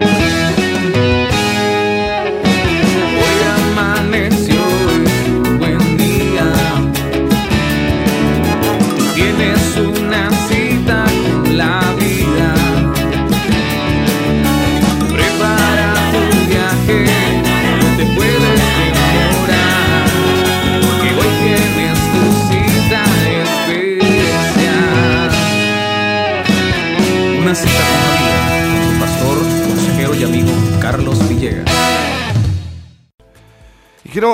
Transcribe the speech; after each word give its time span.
quiero 0.00 0.29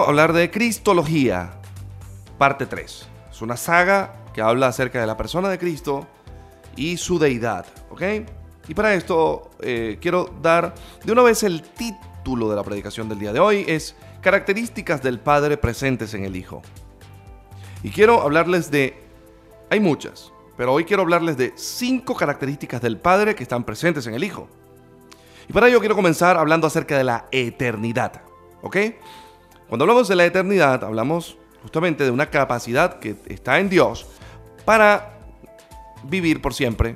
hablar 0.06 0.32
de 0.32 0.50
Cristología, 0.52 1.54
parte 2.38 2.66
3. 2.66 3.08
Es 3.30 3.42
una 3.42 3.56
saga 3.56 4.14
que 4.32 4.40
habla 4.40 4.68
acerca 4.68 5.00
de 5.00 5.06
la 5.06 5.16
persona 5.16 5.48
de 5.48 5.58
Cristo 5.58 6.06
y 6.76 6.96
su 6.96 7.18
deidad, 7.18 7.66
¿ok? 7.90 8.02
Y 8.68 8.74
para 8.74 8.94
esto 8.94 9.50
eh, 9.60 9.98
quiero 10.00 10.32
dar 10.40 10.74
de 11.04 11.10
una 11.10 11.22
vez 11.22 11.42
el 11.42 11.62
título 11.62 12.48
de 12.48 12.56
la 12.56 12.62
predicación 12.62 13.08
del 13.08 13.18
día 13.18 13.32
de 13.32 13.40
hoy, 13.40 13.64
es 13.66 13.96
Características 14.20 15.02
del 15.02 15.18
Padre 15.18 15.56
presentes 15.56 16.14
en 16.14 16.24
el 16.24 16.36
Hijo. 16.36 16.62
Y 17.82 17.90
quiero 17.90 18.22
hablarles 18.22 18.70
de, 18.70 19.02
hay 19.70 19.80
muchas, 19.80 20.32
pero 20.56 20.72
hoy 20.72 20.84
quiero 20.84 21.02
hablarles 21.02 21.36
de 21.36 21.52
cinco 21.56 22.14
características 22.14 22.80
del 22.80 22.96
Padre 22.98 23.34
que 23.34 23.42
están 23.42 23.64
presentes 23.64 24.06
en 24.06 24.14
el 24.14 24.22
Hijo. 24.22 24.48
Y 25.48 25.52
para 25.52 25.68
ello 25.68 25.80
quiero 25.80 25.96
comenzar 25.96 26.36
hablando 26.36 26.66
acerca 26.68 26.96
de 26.96 27.04
la 27.04 27.26
eternidad, 27.32 28.22
¿ok? 28.62 28.76
Cuando 29.68 29.84
hablamos 29.84 30.06
de 30.06 30.14
la 30.14 30.24
eternidad, 30.24 30.84
hablamos 30.84 31.36
justamente 31.62 32.04
de 32.04 32.10
una 32.10 32.30
capacidad 32.30 33.00
que 33.00 33.16
está 33.26 33.58
en 33.58 33.68
Dios 33.68 34.06
para 34.64 35.18
vivir 36.04 36.40
por 36.40 36.54
siempre 36.54 36.94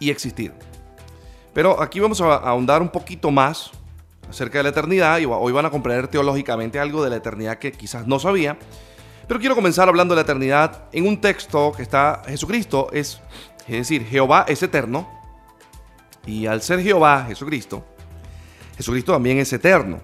y 0.00 0.10
existir. 0.10 0.52
Pero 1.52 1.80
aquí 1.82 2.00
vamos 2.00 2.20
a 2.20 2.36
ahondar 2.36 2.80
un 2.80 2.88
poquito 2.88 3.30
más 3.30 3.70
acerca 4.30 4.58
de 4.58 4.64
la 4.64 4.68
eternidad 4.70 5.18
y 5.18 5.26
hoy 5.26 5.52
van 5.52 5.66
a 5.66 5.70
comprender 5.70 6.08
teológicamente 6.08 6.78
algo 6.78 7.04
de 7.04 7.10
la 7.10 7.16
eternidad 7.16 7.58
que 7.58 7.72
quizás 7.72 8.06
no 8.06 8.18
sabía. 8.18 8.56
Pero 9.26 9.38
quiero 9.38 9.54
comenzar 9.54 9.88
hablando 9.88 10.14
de 10.14 10.16
la 10.16 10.22
eternidad 10.22 10.84
en 10.92 11.06
un 11.06 11.20
texto 11.20 11.72
que 11.76 11.82
está 11.82 12.22
Jesucristo, 12.26 12.88
es, 12.92 13.20
es 13.66 13.76
decir, 13.76 14.06
Jehová 14.06 14.46
es 14.48 14.62
eterno. 14.62 15.06
Y 16.24 16.46
al 16.46 16.62
ser 16.62 16.82
Jehová, 16.82 17.24
Jesucristo, 17.28 17.84
Jesucristo 18.76 19.12
también 19.12 19.38
es 19.38 19.52
eterno. 19.52 20.00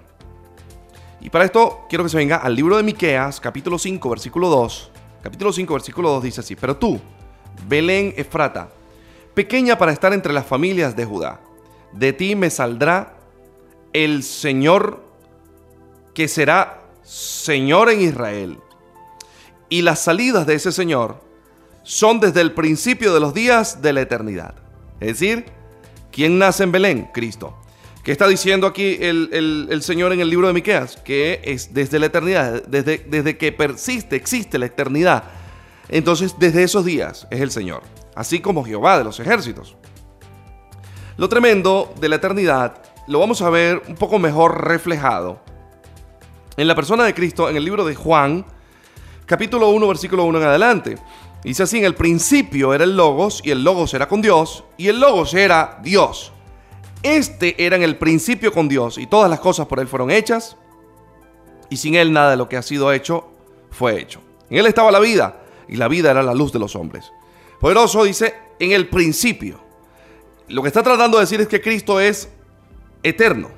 Y 1.25 1.31
para 1.31 1.43
esto 1.43 1.87
quiero 1.89 2.03
que 2.03 2.11
se 2.11 2.17
venga 2.17 2.35
al 2.35 2.55
libro 2.55 2.77
de 2.77 2.83
Miqueas, 2.83 3.39
capítulo 3.39 3.79
5, 3.79 4.11
versículo 4.11 4.47
2. 4.47 4.91
Capítulo 5.23 5.51
5, 5.51 5.73
versículo 5.73 6.09
2 6.11 6.23
dice 6.23 6.41
así: 6.41 6.55
Pero 6.55 6.77
tú, 6.77 7.01
Belén 7.67 8.13
Efrata, 8.15 8.69
pequeña 9.33 9.75
para 9.75 9.91
estar 9.91 10.13
entre 10.13 10.33
las 10.33 10.45
familias 10.45 10.95
de 10.95 11.03
Judá, 11.03 11.41
de 11.93 12.13
ti 12.13 12.35
me 12.35 12.51
saldrá 12.51 13.15
el 13.91 14.21
Señor 14.21 15.03
que 16.13 16.27
será 16.27 16.83
Señor 17.01 17.89
en 17.89 18.01
Israel. 18.01 18.59
Y 19.67 19.81
las 19.81 20.01
salidas 20.01 20.45
de 20.45 20.53
ese 20.53 20.71
Señor 20.71 21.23
son 21.81 22.19
desde 22.19 22.41
el 22.41 22.51
principio 22.51 23.15
de 23.15 23.19
los 23.19 23.33
días 23.33 23.81
de 23.81 23.93
la 23.93 24.01
eternidad. 24.01 24.53
Es 24.99 25.19
decir, 25.19 25.45
¿quién 26.11 26.37
nace 26.37 26.61
en 26.61 26.71
Belén? 26.71 27.09
Cristo. 27.11 27.64
¿Qué 28.05 28.11
está 28.11 28.27
diciendo 28.27 28.67
aquí 28.67 28.99
el, 29.01 29.79
Señor 29.81 30.13
en 30.13 30.19
el 30.19 30.29
libro 30.29 30.45
de 30.45 30.53
Miqueas? 30.53 30.95
Que 30.97 31.41
es 31.43 31.73
desde 31.73 31.97
la 31.97 32.05
eternidad, 32.05 32.63
desde, 32.67 32.99
desde 32.99 33.35
que 33.35 33.51
persiste, 33.51 34.15
existe 34.15 34.59
la 34.59 34.67
eternidad. 34.67 35.23
Entonces, 35.89 36.35
desde 36.37 36.61
esos 36.61 36.85
días 36.85 37.27
es 37.31 37.41
el 37.41 37.49
Señor, 37.49 37.81
así 38.13 38.41
como 38.41 38.63
Jehová 38.63 38.99
de 38.99 39.05
los 39.05 39.19
ejércitos. 39.19 39.75
Lo 41.17 41.27
tremendo 41.29 41.95
de 41.99 42.09
la 42.09 42.17
eternidad 42.17 42.79
lo 43.07 43.17
vamos 43.17 43.41
a 43.41 43.49
ver 43.49 43.81
un 43.87 43.95
poco 43.95 44.19
mejor 44.19 44.67
reflejado 44.67 45.41
en 46.57 46.67
la 46.67 46.75
persona 46.75 47.05
de 47.05 47.15
Cristo 47.15 47.49
en 47.49 47.55
el 47.55 47.65
libro 47.65 47.83
de 47.85 47.95
Juan, 47.95 48.45
capítulo 49.25 49.69
1, 49.69 49.87
versículo 49.87 50.25
1 50.25 50.37
en 50.37 50.43
adelante. 50.43 50.97
Dice 51.43 51.63
así, 51.63 51.79
en 51.79 51.85
el 51.85 51.95
principio 51.95 52.71
era 52.71 52.83
el 52.83 52.95
Logos 52.95 53.41
y 53.43 53.49
el 53.49 53.63
Logos 53.63 53.95
era 53.95 54.07
con 54.07 54.21
Dios 54.21 54.63
y 54.77 54.89
el 54.89 54.99
Logos 54.99 55.33
era 55.33 55.79
Dios. 55.81 56.33
Este 57.05 57.63
era 57.63 57.75
en 57.75 57.83
el 57.83 57.97
principio 57.97 58.51
con 58.51 58.67
Dios 58.67 58.97
y 58.97 59.05
todas 59.05 59.29
las 59.29 59.39
cosas 59.39 59.67
por 59.67 59.79
Él 59.79 59.87
fueron 59.87 60.09
hechas 60.09 60.57
y 61.69 61.77
sin 61.77 61.93
Él 61.93 62.11
nada 62.11 62.31
de 62.31 62.35
lo 62.35 62.49
que 62.49 62.57
ha 62.57 62.63
sido 62.63 62.91
hecho 62.91 63.27
fue 63.69 64.01
hecho. 64.01 64.21
En 64.49 64.57
Él 64.57 64.65
estaba 64.65 64.91
la 64.91 64.99
vida 64.99 65.43
y 65.67 65.75
la 65.75 65.87
vida 65.87 66.09
era 66.09 66.23
la 66.23 66.33
luz 66.33 66.51
de 66.51 66.57
los 66.57 66.75
hombres. 66.75 67.11
Poderoso 67.59 68.03
dice 68.05 68.33
en 68.57 68.71
el 68.71 68.89
principio. 68.89 69.59
Lo 70.47 70.63
que 70.63 70.67
está 70.69 70.81
tratando 70.81 71.19
de 71.19 71.25
decir 71.25 71.39
es 71.39 71.47
que 71.47 71.61
Cristo 71.61 71.99
es 71.99 72.27
eterno. 73.03 73.51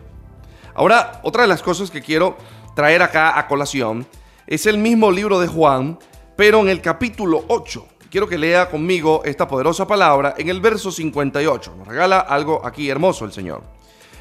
Ahora, 0.75 1.21
otra 1.23 1.43
de 1.43 1.47
las 1.47 1.63
cosas 1.63 1.89
que 1.89 2.01
quiero 2.01 2.35
traer 2.75 3.01
acá 3.01 3.39
a 3.39 3.47
colación 3.47 4.05
es 4.45 4.65
el 4.65 4.77
mismo 4.77 5.09
libro 5.09 5.39
de 5.39 5.47
Juan, 5.47 5.97
pero 6.35 6.59
en 6.59 6.67
el 6.67 6.81
capítulo 6.81 7.45
8 7.47 7.87
quiero 8.09 8.27
que 8.27 8.37
lea 8.37 8.69
conmigo 8.69 9.21
esta 9.25 9.47
poderosa 9.47 9.87
palabra 9.87 10.35
en 10.37 10.49
el 10.49 10.61
verso 10.61 10.91
58. 10.91 11.75
Nos 11.77 11.87
regala 11.87 12.19
algo 12.19 12.65
aquí 12.65 12.89
hermoso 12.89 13.25
el 13.25 13.31
Señor. 13.31 13.63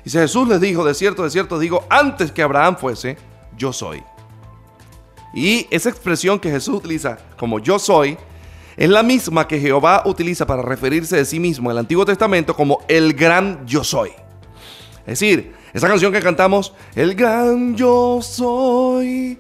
Dice 0.05 0.21
Jesús 0.21 0.49
les 0.49 0.61
dijo, 0.61 0.85
de 0.85 0.95
cierto, 0.95 1.25
de 1.25 1.31
cierto 1.31 1.59
digo, 1.59 1.85
antes 1.89 2.31
que 2.31 2.43
Abraham 2.43 2.77
fuese, 2.77 3.17
yo 3.57 3.73
soy. 3.73 4.03
Y 5.35 5.67
esa 5.71 5.91
expresión 5.91 6.39
que 6.39 6.51
Jesús 6.51 6.77
utiliza 6.77 7.19
como 7.37 7.59
yo 7.59 7.79
soy, 7.79 8.17
es 8.77 8.89
la 8.89 9.03
misma 9.03 9.49
que 9.49 9.59
Jehová 9.59 10.03
utiliza 10.05 10.47
para 10.47 10.63
referirse 10.63 11.17
de 11.17 11.25
sí 11.25 11.41
mismo 11.41 11.71
en 11.71 11.73
el 11.73 11.79
Antiguo 11.81 12.05
Testamento 12.05 12.55
como 12.55 12.81
el 12.89 13.15
gran 13.15 13.67
yo 13.67 13.83
soy. 13.83 14.11
Es 15.01 15.21
decir, 15.21 15.55
esa 15.73 15.89
canción 15.89 16.13
que 16.13 16.21
cantamos, 16.21 16.73
el 16.95 17.15
gran 17.15 17.75
yo 17.77 18.21
soy, 18.23 19.39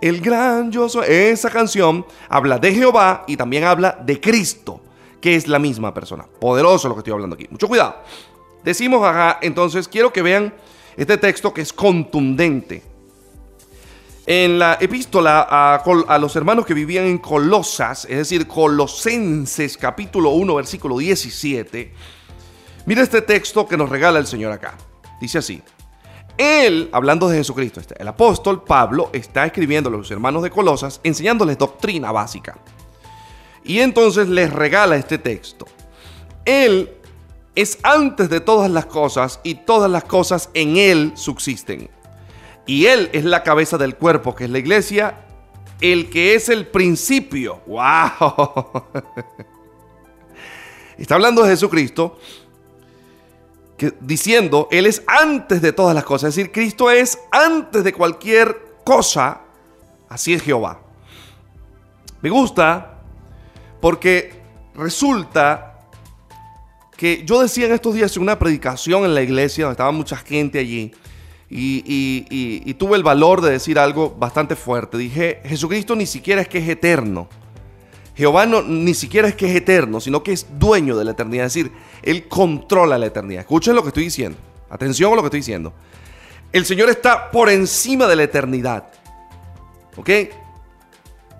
el 0.00 0.20
gran. 0.20 0.70
Esa 1.06 1.50
canción 1.50 2.04
habla 2.28 2.58
de 2.58 2.74
Jehová 2.74 3.24
y 3.26 3.36
también 3.36 3.64
habla 3.64 3.98
de 4.04 4.20
Cristo, 4.20 4.80
que 5.20 5.34
es 5.34 5.48
la 5.48 5.58
misma 5.58 5.92
persona. 5.94 6.24
Poderoso 6.40 6.88
lo 6.88 6.94
que 6.94 7.00
estoy 7.00 7.12
hablando 7.12 7.34
aquí. 7.34 7.46
Mucho 7.50 7.68
cuidado. 7.68 7.96
Decimos 8.64 9.06
acá, 9.06 9.38
entonces, 9.42 9.88
quiero 9.88 10.12
que 10.12 10.22
vean 10.22 10.52
este 10.96 11.16
texto 11.16 11.54
que 11.54 11.62
es 11.62 11.72
contundente. 11.72 12.82
En 14.26 14.58
la 14.58 14.76
epístola 14.78 15.46
a, 15.48 16.18
los 16.18 16.36
hermanos 16.36 16.66
que 16.66 16.74
vivían 16.74 17.06
en 17.06 17.16
Colosas, 17.16 18.04
es 18.04 18.18
decir, 18.18 18.46
Colosenses 18.46 19.78
capítulo 19.78 20.30
1, 20.30 20.54
versículo 20.54 20.98
17, 20.98 21.94
mira 22.84 23.00
este 23.02 23.22
texto 23.22 23.66
que 23.66 23.78
nos 23.78 23.88
regala 23.88 24.18
el 24.18 24.26
Señor 24.26 24.52
acá. 24.52 24.76
Dice 25.18 25.38
así, 25.38 25.62
él, 26.38 26.88
hablando 26.92 27.28
de 27.28 27.38
Jesucristo, 27.38 27.80
este, 27.80 28.00
el 28.00 28.06
apóstol 28.06 28.62
Pablo 28.62 29.10
está 29.12 29.44
escribiendo 29.44 29.90
a 29.90 29.92
los 29.92 30.08
hermanos 30.10 30.44
de 30.44 30.50
Colosas, 30.50 31.00
enseñándoles 31.02 31.58
doctrina 31.58 32.12
básica. 32.12 32.56
Y 33.64 33.80
entonces 33.80 34.28
les 34.28 34.52
regala 34.52 34.96
este 34.96 35.18
texto. 35.18 35.66
Él 36.44 36.90
es 37.56 37.78
antes 37.82 38.30
de 38.30 38.38
todas 38.38 38.70
las 38.70 38.86
cosas 38.86 39.40
y 39.42 39.56
todas 39.56 39.90
las 39.90 40.04
cosas 40.04 40.48
en 40.54 40.76
Él 40.76 41.12
subsisten. 41.16 41.90
Y 42.66 42.86
Él 42.86 43.10
es 43.12 43.24
la 43.24 43.42
cabeza 43.42 43.76
del 43.76 43.96
cuerpo, 43.96 44.36
que 44.36 44.44
es 44.44 44.50
la 44.50 44.58
iglesia, 44.60 45.26
el 45.80 46.08
que 46.08 46.36
es 46.36 46.48
el 46.48 46.68
principio. 46.68 47.62
¡Wow! 47.66 48.82
Está 50.98 51.16
hablando 51.16 51.42
de 51.42 51.50
Jesucristo 51.50 52.16
diciendo, 54.00 54.68
Él 54.70 54.86
es 54.86 55.02
antes 55.06 55.62
de 55.62 55.72
todas 55.72 55.94
las 55.94 56.04
cosas. 56.04 56.30
Es 56.30 56.36
decir, 56.36 56.52
Cristo 56.52 56.90
es 56.90 57.18
antes 57.30 57.84
de 57.84 57.92
cualquier 57.92 58.56
cosa. 58.84 59.42
Así 60.08 60.34
es 60.34 60.42
Jehová. 60.42 60.80
Me 62.20 62.30
gusta 62.30 63.00
porque 63.80 64.42
resulta 64.74 65.68
que 66.96 67.22
yo 67.24 67.40
decía 67.40 67.66
en 67.66 67.72
estos 67.72 67.94
días 67.94 68.16
en 68.16 68.22
una 68.22 68.38
predicación 68.38 69.04
en 69.04 69.14
la 69.14 69.22
iglesia, 69.22 69.64
donde 69.64 69.74
estaba 69.74 69.92
mucha 69.92 70.16
gente 70.16 70.58
allí, 70.58 70.92
y, 71.50 72.74
tuve 72.74 72.96
el 72.96 73.02
valor 73.02 73.40
de 73.40 73.52
decir 73.52 73.78
algo 73.78 74.10
bastante 74.18 74.56
fuerte. 74.56 74.98
Dije, 74.98 75.40
Jesucristo 75.44 75.94
ni 75.94 76.06
siquiera 76.06 76.42
es 76.42 76.48
que 76.48 76.58
es 76.58 76.68
eterno. 76.68 77.28
Jehová 78.18 78.46
no, 78.46 78.62
ni 78.62 78.94
siquiera 78.94 79.28
es 79.28 79.36
que 79.36 79.48
es 79.48 79.54
eterno, 79.54 80.00
sino 80.00 80.24
que 80.24 80.32
es 80.32 80.44
dueño 80.58 80.96
de 80.96 81.04
la 81.04 81.12
eternidad. 81.12 81.46
Es 81.46 81.54
decir, 81.54 81.72
Él 82.02 82.26
controla 82.26 82.98
la 82.98 83.06
eternidad. 83.06 83.42
Escuchen 83.42 83.76
lo 83.76 83.82
que 83.82 83.88
estoy 83.90 84.02
diciendo. 84.02 84.36
Atención 84.68 85.12
a 85.12 85.14
lo 85.14 85.22
que 85.22 85.26
estoy 85.26 85.38
diciendo. 85.38 85.72
El 86.52 86.66
Señor 86.66 86.90
está 86.90 87.30
por 87.30 87.48
encima 87.48 88.08
de 88.08 88.16
la 88.16 88.24
eternidad. 88.24 88.88
¿Ok? 89.96 90.10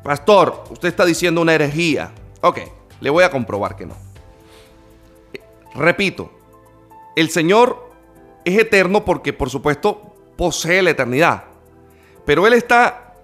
Pastor, 0.04 0.66
usted 0.70 0.86
está 0.86 1.04
diciendo 1.04 1.40
una 1.40 1.52
herejía. 1.52 2.12
Ok, 2.42 2.60
le 3.00 3.10
voy 3.10 3.25
a 3.25 3.30
comprobar 3.32 3.75
que 3.75 3.84
no. 3.84 3.96
Repito, 5.75 6.30
el 7.16 7.28
Señor 7.30 7.90
es 8.44 8.56
eterno 8.56 9.04
porque, 9.04 9.32
por 9.32 9.50
supuesto, 9.50 10.14
posee 10.36 10.80
la 10.82 10.90
eternidad. 10.90 11.42
Pero 12.25 12.46
Él 12.46 12.52
está, 12.52 13.16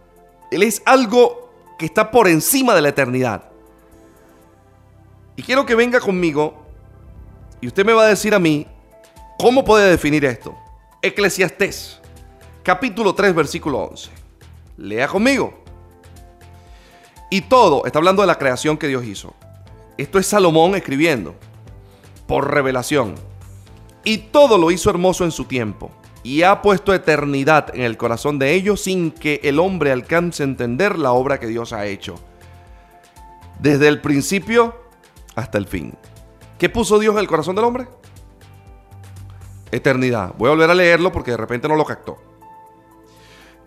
Él 0.51 0.65
es 0.65 0.83
algo 0.85 1.44
está 1.85 2.11
por 2.11 2.29
encima 2.29 2.75
de 2.75 2.83
la 2.83 2.89
eternidad. 2.89 3.45
Y 5.37 5.43
quiero 5.43 5.67
que 5.67 5.75
venga 5.75 6.01
conmigo 6.01 6.65
y 7.61 7.67
usted 7.67 7.85
me 7.85 7.93
va 7.93 8.05
a 8.05 8.09
decir 8.09 8.35
a 8.35 8.39
mí 8.39 8.67
cómo 9.39 9.65
puede 9.65 9.91
definir 9.91 10.25
esto. 10.25 10.55
Eclesiastés, 11.03 12.01
capítulo 12.63 13.15
3, 13.15 13.35
versículo 13.35 13.79
11. 13.81 14.11
Lea 14.77 15.09
conmigo. 15.09 15.65
Y 17.31 17.43
todo, 17.43 17.85
está 17.85 17.99
hablando 17.99 18.23
de 18.23 18.29
la 18.29 18.39
creación 18.39 18.77
que 18.77 18.89
Dios 18.89 19.05
hizo. 19.05 19.35
Esto 19.97 20.19
es 20.19 20.27
Salomón 20.27 20.75
escribiendo, 20.75 21.35
por 22.27 22.53
revelación. 22.53 23.15
Y 24.05 24.19
todo 24.19 24.59
lo 24.59 24.71
hizo 24.71 24.91
hermoso 24.91 25.25
en 25.25 25.33
su 25.33 25.45
tiempo, 25.45 25.91
y 26.25 26.43
ha 26.43 26.63
puesto 26.63 26.93
eternidad 26.93 27.73
en 27.75 27.83
el 27.83 27.97
corazón 27.97 28.41
de 28.41 28.55
ellos 28.55 28.81
sin 28.81 29.13
que 29.13 29.41
el 29.45 29.61
hombre 29.61 29.93
alcance 29.93 30.43
a 30.43 30.47
entender 30.47 30.99
la 30.99 31.13
obra 31.13 31.39
que 31.39 31.47
Dios 31.47 31.73
ha 31.73 31.87
hecho. 31.87 32.17
Desde 33.61 33.87
el 33.87 34.01
principio 34.01 34.75
hasta 35.37 35.59
el 35.59 35.67
fin. 35.67 35.95
¿Qué 36.59 36.69
puso 36.69 36.99
Dios 36.99 37.15
en 37.15 37.21
el 37.21 37.27
corazón 37.27 37.55
del 37.55 37.67
hombre? 37.67 37.87
Eternidad. 39.71 40.33
Voy 40.39 40.49
a 40.49 40.53
volver 40.53 40.71
a 40.71 40.75
leerlo 40.75 41.13
porque 41.13 41.33
de 41.33 41.37
repente 41.37 41.69
no 41.69 41.77
lo 41.77 41.85
captó. 41.85 42.17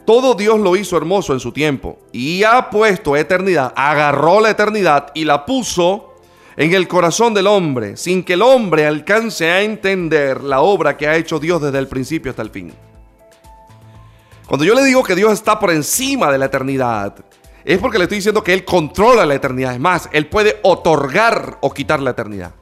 Todo 0.05 0.33
Dios 0.33 0.59
lo 0.59 0.75
hizo 0.75 0.97
hermoso 0.97 1.33
en 1.33 1.39
su 1.39 1.51
tiempo 1.51 1.99
y 2.11 2.43
ha 2.43 2.69
puesto 2.69 3.15
eternidad, 3.15 3.73
agarró 3.75 4.39
la 4.39 4.49
eternidad 4.49 5.11
y 5.13 5.25
la 5.25 5.45
puso 5.45 6.15
en 6.57 6.73
el 6.73 6.87
corazón 6.87 7.35
del 7.35 7.45
hombre, 7.45 7.95
sin 7.95 8.23
que 8.23 8.33
el 8.33 8.41
hombre 8.41 8.87
alcance 8.87 9.49
a 9.49 9.61
entender 9.61 10.43
la 10.43 10.61
obra 10.61 10.97
que 10.97 11.07
ha 11.07 11.15
hecho 11.15 11.39
Dios 11.39 11.61
desde 11.61 11.77
el 11.77 11.87
principio 11.87 12.31
hasta 12.31 12.41
el 12.41 12.49
fin. 12.49 12.73
Cuando 14.47 14.65
yo 14.65 14.73
le 14.73 14.83
digo 14.83 15.03
que 15.03 15.15
Dios 15.15 15.33
está 15.33 15.59
por 15.59 15.69
encima 15.69 16.31
de 16.31 16.39
la 16.39 16.45
eternidad, 16.45 17.13
es 17.63 17.77
porque 17.77 17.99
le 17.99 18.05
estoy 18.05 18.17
diciendo 18.17 18.43
que 18.43 18.53
Él 18.53 18.65
controla 18.65 19.25
la 19.25 19.35
eternidad. 19.35 19.73
Es 19.73 19.79
más, 19.79 20.09
Él 20.11 20.27
puede 20.27 20.59
otorgar 20.63 21.59
o 21.61 21.71
quitar 21.71 21.99
la 21.99 22.11
eternidad. 22.11 22.53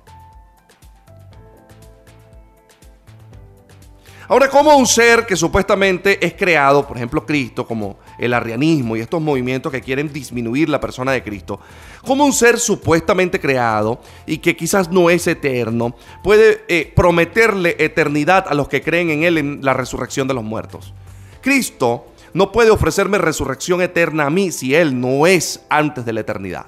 Ahora, 4.27 4.49
¿cómo 4.49 4.75
un 4.75 4.87
ser 4.87 5.25
que 5.27 5.35
supuestamente 5.35 6.25
es 6.25 6.33
creado, 6.33 6.87
por 6.87 6.97
ejemplo 6.97 7.25
Cristo, 7.25 7.67
como 7.67 7.99
el 8.17 8.33
arrianismo 8.33 8.95
y 8.95 9.01
estos 9.01 9.21
movimientos 9.21 9.71
que 9.71 9.81
quieren 9.81 10.11
disminuir 10.11 10.67
la 10.67 10.79
persona 10.79 11.11
de 11.11 11.21
Cristo, 11.21 11.59
como 12.03 12.25
un 12.25 12.33
ser 12.33 12.59
supuestamente 12.59 13.39
creado 13.39 13.99
y 14.25 14.39
que 14.39 14.55
quizás 14.55 14.89
no 14.89 15.11
es 15.11 15.27
eterno, 15.27 15.95
puede 16.23 16.63
eh, 16.67 16.91
prometerle 16.95 17.75
eternidad 17.77 18.45
a 18.47 18.55
los 18.55 18.67
que 18.67 18.81
creen 18.81 19.11
en 19.11 19.23
Él 19.23 19.37
en 19.37 19.59
la 19.61 19.73
resurrección 19.73 20.27
de 20.27 20.33
los 20.33 20.43
muertos? 20.43 20.93
Cristo 21.41 22.07
no 22.33 22.51
puede 22.51 22.71
ofrecerme 22.71 23.19
resurrección 23.19 23.81
eterna 23.83 24.25
a 24.25 24.31
mí 24.31 24.51
si 24.51 24.73
Él 24.73 24.99
no 24.99 25.27
es 25.27 25.63
antes 25.69 26.03
de 26.03 26.13
la 26.13 26.21
eternidad. 26.21 26.65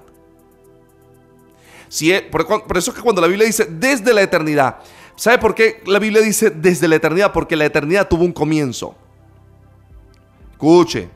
Si 1.90 2.14
por, 2.30 2.46
por 2.46 2.78
eso 2.78 2.92
es 2.92 2.98
que 2.98 3.02
cuando 3.02 3.22
la 3.22 3.28
Biblia 3.28 3.48
dice 3.48 3.66
desde 3.66 4.14
la 4.14 4.22
eternidad, 4.22 4.78
¿Sabe 5.18 5.40
por 5.40 5.56
qué 5.56 5.82
la 5.88 5.98
Biblia 5.98 6.22
dice 6.22 6.52
desde 6.52 6.88
la 6.88 6.96
eternidad? 6.96 7.34
Porque 7.34 7.56
la 7.56 7.66
eternidad 7.66 8.08
tuvo 8.08 8.24
un 8.24 8.32
comienzo. 8.32 8.96
Escuche, 10.52 11.10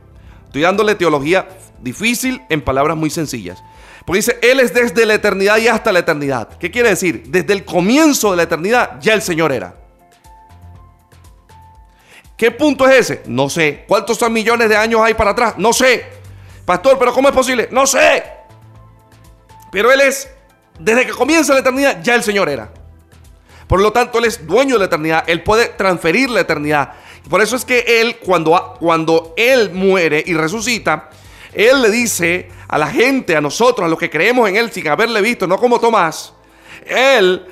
estoy 0.48 0.63
dándole 0.63 0.95
teología 0.95 1.48
difícil 1.80 2.42
en 2.50 2.62
palabras 2.62 2.98
muy 2.98 3.12
sencillas. 3.12 3.63
Porque 4.03 4.18
dice, 4.18 4.39
Él 4.42 4.59
es 4.59 4.74
desde 4.74 5.06
la 5.06 5.13
eternidad 5.13 5.57
y 5.59 5.68
hasta 5.68 5.92
la 5.92 6.00
eternidad. 6.00 6.57
¿Qué 6.57 6.71
quiere 6.71 6.89
decir? 6.89 7.25
Desde 7.27 7.53
el 7.53 7.63
comienzo 7.63 8.31
de 8.31 8.38
la 8.38 8.44
eternidad 8.44 9.00
ya 9.00 9.13
el 9.13 9.21
Señor 9.21 9.51
era. 9.51 9.75
¿Qué 12.36 12.50
punto 12.50 12.88
es 12.88 13.12
ese? 13.12 13.24
No 13.27 13.50
sé. 13.51 13.86
¿Cuántos 13.88 14.27
millones 14.31 14.68
de 14.68 14.77
años 14.77 15.01
hay 15.03 15.13
para 15.13 15.30
atrás? 15.30 15.53
No 15.59 15.71
sé. 15.74 16.06
Pastor, 16.65 16.98
pero 16.98 17.13
¿cómo 17.13 17.30
es 17.30 17.36
posible? 17.36 17.69
No 17.71 17.86
sé. 17.86 18.24
Pero 19.71 19.92
Él 19.92 20.01
es, 20.01 20.27
desde 20.80 21.06
que 21.06 21.12
comienza 21.12 21.53
la 21.53 21.59
eternidad, 21.59 22.01
ya 22.01 22.15
el 22.15 22.24
Señor 22.24 22.50
era. 22.50 22.80
Por 23.71 23.81
lo 23.81 23.94
tanto, 23.94 24.19
Él 24.19 24.25
es 24.25 24.45
dueño 24.45 24.73
de 24.73 24.79
la 24.79 24.85
eternidad. 24.88 25.23
Él 25.27 25.44
puede 25.44 25.68
transferir 25.68 26.29
la 26.29 26.41
eternidad. 26.41 26.91
Por 27.29 27.41
eso 27.41 27.56
es 27.56 27.63
que 27.63 28.01
Él, 28.01 28.18
cuando, 28.18 28.75
cuando 28.81 29.33
Él 29.38 29.71
muere 29.71 30.21
y 30.27 30.33
resucita, 30.33 31.09
Él 31.53 31.81
le 31.81 31.89
dice 31.89 32.50
a 32.68 32.77
la 32.77 32.88
gente, 32.88 33.33
a 33.33 33.39
nosotros, 33.39 33.85
a 33.85 33.88
los 33.88 33.97
que 33.97 34.09
creemos 34.09 34.50
en 34.50 34.57
Él 34.57 34.73
sin 34.73 34.89
haberle 34.89 35.21
visto, 35.21 35.47
no 35.47 35.57
como 35.57 35.79
Tomás, 35.79 36.33
Él 36.85 37.45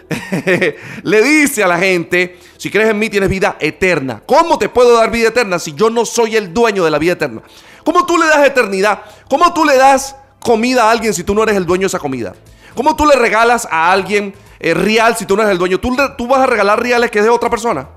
le 1.04 1.22
dice 1.22 1.64
a 1.64 1.68
la 1.70 1.78
gente, 1.78 2.38
si 2.58 2.70
crees 2.70 2.90
en 2.90 3.00
mí 3.00 3.10
tienes 3.10 3.30
vida 3.30 3.56
eterna. 3.58 4.22
¿Cómo 4.26 4.60
te 4.60 4.68
puedo 4.68 4.98
dar 4.98 5.12
vida 5.12 5.30
eterna 5.30 5.58
si 5.58 5.74
yo 5.74 5.90
no 5.90 6.06
soy 6.06 6.36
el 6.36 6.54
dueño 6.54 6.84
de 6.84 6.92
la 6.92 7.00
vida 7.00 7.14
eterna? 7.14 7.44
¿Cómo 7.86 8.06
tú 8.06 8.18
le 8.18 8.26
das 8.26 8.46
eternidad? 8.46 9.04
¿Cómo 9.30 9.54
tú 9.54 9.64
le 9.64 9.78
das 9.78 10.18
comida 10.42 10.84
a 10.84 10.92
alguien 10.92 11.14
si 11.14 11.24
tú 11.24 11.34
no 11.34 11.44
eres 11.44 11.56
el 11.56 11.66
dueño 11.66 11.84
de 11.84 11.88
esa 11.88 12.00
comida? 12.00 12.36
¿Cómo 12.76 12.96
tú 12.96 13.06
le 13.06 13.16
regalas 13.16 13.68
a 13.70 13.92
alguien 13.92 14.34
eh, 14.60 14.74
real 14.74 15.16
si 15.16 15.26
tú 15.26 15.36
no 15.36 15.42
eres 15.42 15.54
el 15.54 15.58
dueño. 15.58 15.80
¿Tú, 15.80 15.96
tú 16.18 16.28
vas 16.28 16.42
a 16.42 16.46
regalar 16.46 16.82
reales 16.82 17.10
que 17.10 17.20
es 17.20 17.26
de 17.26 17.32
otra 17.32 17.50
persona. 17.50 17.88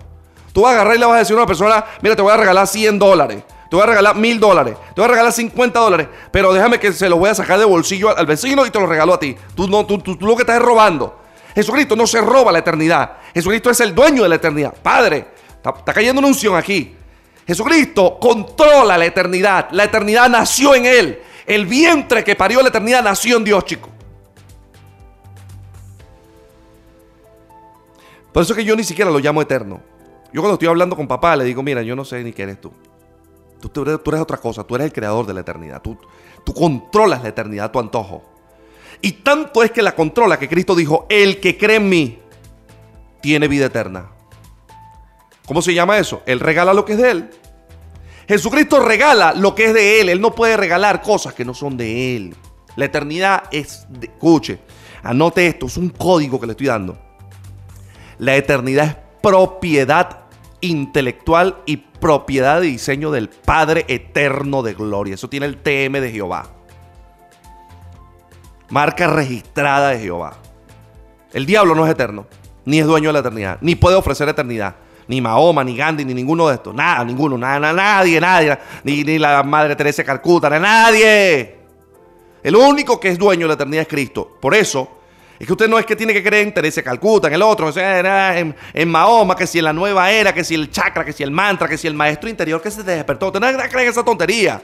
Tú 0.52 0.62
vas 0.62 0.72
a 0.72 0.74
agarrar 0.74 0.96
y 0.96 0.98
le 0.98 1.06
vas 1.06 1.16
a 1.16 1.18
decir 1.18 1.34
a 1.34 1.38
una 1.38 1.46
persona, 1.46 1.84
mira, 2.00 2.14
te 2.14 2.22
voy 2.22 2.32
a 2.32 2.36
regalar 2.36 2.66
100 2.66 2.98
dólares. 2.98 3.42
Te 3.68 3.76
voy 3.76 3.82
a 3.82 3.86
regalar 3.86 4.16
mil 4.16 4.38
dólares. 4.38 4.76
Te 4.94 5.00
voy 5.00 5.06
a 5.06 5.08
regalar 5.08 5.32
50 5.32 5.80
dólares. 5.80 6.08
Pero 6.30 6.52
déjame 6.52 6.78
que 6.78 6.92
se 6.92 7.08
los 7.08 7.18
voy 7.18 7.30
a 7.30 7.34
sacar 7.34 7.58
de 7.58 7.64
bolsillo 7.64 8.16
al, 8.16 8.26
vecino 8.26 8.66
y 8.66 8.70
te 8.70 8.78
lo 8.78 8.86
regalo 8.86 9.14
a 9.14 9.18
ti. 9.18 9.34
Tú, 9.54 9.66
no, 9.66 9.86
tú, 9.86 9.98
tú, 9.98 10.16
lo 10.20 10.36
que 10.36 10.42
estás 10.42 10.56
es 10.56 10.62
robando. 10.62 11.20
Jesucristo 11.54 11.96
no 11.96 12.06
se 12.06 12.20
roba 12.20 12.52
la 12.52 12.58
eternidad. 12.58 13.12
Jesucristo 13.34 13.70
es 13.70 13.80
el 13.80 13.94
dueño 13.94 14.22
de 14.22 14.28
la 14.28 14.34
eternidad. 14.34 14.74
Padre, 14.82 15.28
está, 15.56 15.92
cayendo 15.92 16.18
una 16.18 16.28
unción 16.28 16.54
aquí. 16.54 16.94
Jesucristo 17.46 18.18
controla 18.20 18.98
la 18.98 19.06
eternidad. 19.06 19.68
La 19.70 19.84
eternidad 19.84 20.28
nació 20.28 20.74
en 20.74 20.84
Él. 20.84 21.22
El 21.46 21.66
vientre 21.66 22.22
que 22.22 22.36
parió 22.36 22.60
la 22.60 22.68
eternidad 22.68 23.02
nació 23.02 23.38
en 23.38 23.44
Dios, 23.44 23.64
chicos. 23.64 23.91
Por 28.32 28.42
eso 28.42 28.52
es 28.52 28.58
que 28.58 28.64
yo 28.64 28.74
ni 28.76 28.84
siquiera 28.84 29.10
lo 29.10 29.18
llamo 29.18 29.42
eterno. 29.42 29.80
Yo 30.32 30.40
cuando 30.40 30.54
estoy 30.54 30.68
hablando 30.68 30.96
con 30.96 31.06
papá 31.06 31.36
le 31.36 31.44
digo, 31.44 31.62
mira, 31.62 31.82
yo 31.82 31.94
no 31.94 32.04
sé 32.04 32.22
ni 32.24 32.32
qué 32.32 32.44
eres 32.44 32.60
tú. 32.60 32.72
Tú, 33.60 33.82
eres, 33.82 34.20
otra 34.20 34.38
cosa, 34.38 34.64
tú 34.64 34.74
eres 34.74 34.86
el 34.86 34.92
creador 34.92 35.26
de 35.26 35.34
la 35.34 35.40
eternidad. 35.40 35.82
Tú, 35.82 35.96
tú 36.44 36.52
controlas 36.52 37.22
la 37.22 37.28
eternidad 37.28 37.66
a 37.66 37.72
tu 37.72 37.78
antojo. 37.78 38.24
Y 39.00 39.12
tanto 39.12 39.62
es 39.62 39.70
que 39.70 39.82
la 39.82 39.94
controla 39.94 40.38
que 40.38 40.48
Cristo 40.48 40.74
dijo, 40.74 41.06
el 41.08 41.38
que 41.40 41.56
cree 41.58 41.76
en 41.76 41.88
mí 41.88 42.18
tiene 43.20 43.46
vida 43.48 43.66
eterna. 43.66 44.10
¿Cómo 45.46 45.60
se 45.60 45.74
llama 45.74 45.98
eso? 45.98 46.22
Él 46.26 46.40
regala 46.40 46.72
lo 46.74 46.84
que 46.84 46.92
es 46.92 46.98
de 46.98 47.10
Él. 47.10 47.30
Jesucristo 48.26 48.80
regala 48.80 49.34
lo 49.34 49.54
que 49.54 49.66
es 49.66 49.74
de 49.74 50.00
Él. 50.00 50.08
Él 50.08 50.20
no 50.20 50.34
puede 50.34 50.56
regalar 50.56 51.02
cosas 51.02 51.34
que 51.34 51.44
no 51.44 51.54
son 51.54 51.76
de 51.76 52.16
Él. 52.16 52.36
La 52.76 52.86
eternidad 52.86 53.44
es, 53.50 53.86
de, 53.88 54.06
escuche, 54.06 54.60
anote 55.02 55.46
esto, 55.46 55.66
es 55.66 55.76
un 55.76 55.90
código 55.90 56.40
que 56.40 56.46
le 56.46 56.52
estoy 56.52 56.68
dando. 56.68 56.98
La 58.22 58.36
eternidad 58.36 58.86
es 58.86 58.96
propiedad 59.20 60.20
intelectual 60.60 61.56
y 61.66 61.78
propiedad 61.78 62.60
de 62.60 62.68
diseño 62.68 63.10
del 63.10 63.28
Padre 63.28 63.84
eterno 63.88 64.62
de 64.62 64.74
gloria. 64.74 65.14
Eso 65.14 65.28
tiene 65.28 65.46
el 65.46 65.56
TM 65.56 66.00
de 66.00 66.12
Jehová. 66.12 66.46
Marca 68.70 69.08
registrada 69.08 69.88
de 69.88 69.98
Jehová. 69.98 70.34
El 71.32 71.46
diablo 71.46 71.74
no 71.74 71.84
es 71.84 71.90
eterno, 71.90 72.28
ni 72.64 72.78
es 72.78 72.86
dueño 72.86 73.08
de 73.08 73.14
la 73.14 73.18
eternidad, 73.18 73.58
ni 73.60 73.74
puede 73.74 73.96
ofrecer 73.96 74.28
eternidad. 74.28 74.76
Ni 75.08 75.20
Mahoma, 75.20 75.64
ni 75.64 75.76
Gandhi, 75.76 76.04
ni 76.04 76.14
ninguno 76.14 76.46
de 76.46 76.54
estos. 76.54 76.72
Nada, 76.72 77.04
ninguno, 77.04 77.36
nada, 77.36 77.72
nadie, 77.72 78.20
nadie. 78.20 78.56
Ni, 78.84 79.02
ni 79.02 79.18
la 79.18 79.42
Madre 79.42 79.74
Teresa 79.74 80.02
de 80.02 80.06
Calcuta, 80.06 80.48
nadie. 80.60 81.56
El 82.40 82.54
único 82.54 83.00
que 83.00 83.08
es 83.08 83.18
dueño 83.18 83.46
de 83.46 83.48
la 83.48 83.54
eternidad 83.54 83.82
es 83.82 83.88
Cristo. 83.88 84.38
Por 84.40 84.54
eso, 84.54 85.01
es 85.42 85.46
que 85.46 85.54
usted 85.54 85.68
no 85.68 85.76
es 85.76 85.84
que 85.84 85.96
tiene 85.96 86.12
que 86.12 86.22
creer 86.22 86.46
en 86.46 86.54
Teresa 86.54 86.84
Calcuta, 86.84 87.26
en 87.26 87.34
el 87.34 87.42
otro, 87.42 87.72
en, 87.74 88.54
en, 88.72 88.88
Mahoma, 88.88 89.34
que 89.34 89.44
si 89.44 89.58
en 89.58 89.64
la 89.64 89.72
nueva 89.72 90.08
era, 90.08 90.32
que 90.32 90.44
si 90.44 90.54
el 90.54 90.70
chakra, 90.70 91.04
que 91.04 91.12
si 91.12 91.24
el 91.24 91.32
mantra, 91.32 91.66
que 91.66 91.76
si 91.76 91.88
el 91.88 91.94
maestro 91.94 92.30
interior 92.30 92.62
que 92.62 92.70
se 92.70 92.84
despertó. 92.84 93.26
Usted 93.26 93.40
no 93.40 93.48
cree 93.68 93.82
en 93.82 93.90
esa 93.90 94.04
tontería. 94.04 94.62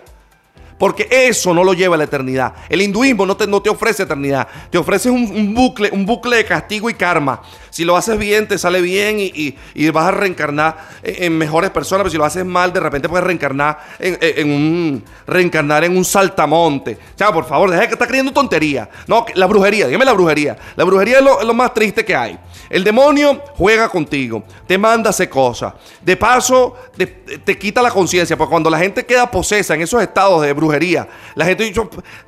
Porque 0.78 1.08
eso 1.10 1.52
no 1.52 1.64
lo 1.64 1.72
lleva 1.72 1.96
a 1.96 1.98
la 1.98 2.04
eternidad. 2.04 2.54
El 2.68 2.80
hinduismo 2.80 3.26
no 3.26 3.36
te, 3.36 3.48
no 3.48 3.60
te 3.60 3.68
ofrece 3.68 4.04
eternidad. 4.04 4.46
Te 4.70 4.78
ofrece 4.78 5.10
un, 5.10 5.52
bucle, 5.52 5.90
un 5.90 6.06
bucle 6.06 6.36
de 6.36 6.44
castigo 6.44 6.88
y 6.88 6.94
karma. 6.94 7.42
Si 7.70 7.84
lo 7.84 7.96
haces 7.96 8.18
bien, 8.18 8.48
te 8.48 8.58
sale 8.58 8.80
bien 8.80 9.16
y, 9.18 9.90
vas 9.90 10.06
a 10.06 10.10
reencarnar 10.10 10.76
en, 11.02 11.36
mejores 11.36 11.70
personas. 11.70 12.04
Pero 12.04 12.10
si 12.10 12.16
lo 12.16 12.24
haces 12.24 12.44
mal, 12.44 12.72
de 12.72 12.80
repente 12.80 13.08
puedes 13.08 13.26
reencarnar 13.26 13.78
en, 13.98 14.50
un 14.50 15.04
reencarnar 15.26 15.84
en 15.84 15.96
un 15.96 16.04
saltamonte. 16.04 16.98
O 17.14 17.18
sea, 17.18 17.32
por 17.32 17.44
favor, 17.46 17.70
deja 17.70 17.86
que 17.86 17.94
está 17.94 18.06
creyendo 18.06 18.32
tontería. 18.32 18.88
No, 19.06 19.26
la 19.34 19.46
brujería, 19.46 19.86
dígame 19.86 20.04
la 20.04 20.12
brujería. 20.12 20.56
La 20.76 20.84
brujería 20.84 21.18
es 21.18 21.24
lo, 21.24 21.54
más 21.54 21.74
triste 21.74 22.04
que 22.04 22.14
hay. 22.14 22.38
El 22.70 22.84
demonio 22.84 23.42
juega 23.56 23.88
contigo, 23.88 24.44
te 24.66 24.78
manda 24.78 25.10
hacer 25.10 25.28
cosas. 25.28 25.74
De 26.00 26.16
paso, 26.16 26.76
te, 26.96 27.58
quita 27.58 27.82
la 27.82 27.90
conciencia. 27.90 28.36
Porque 28.36 28.50
cuando 28.50 28.70
la 28.70 28.78
gente 28.78 29.04
queda 29.04 29.30
posesa 29.30 29.74
en 29.74 29.82
esos 29.82 30.02
estados 30.02 30.42
de 30.42 30.52
brujería. 30.52 31.08
La 31.34 31.44
gente 31.44 31.64
dice, 31.64 31.80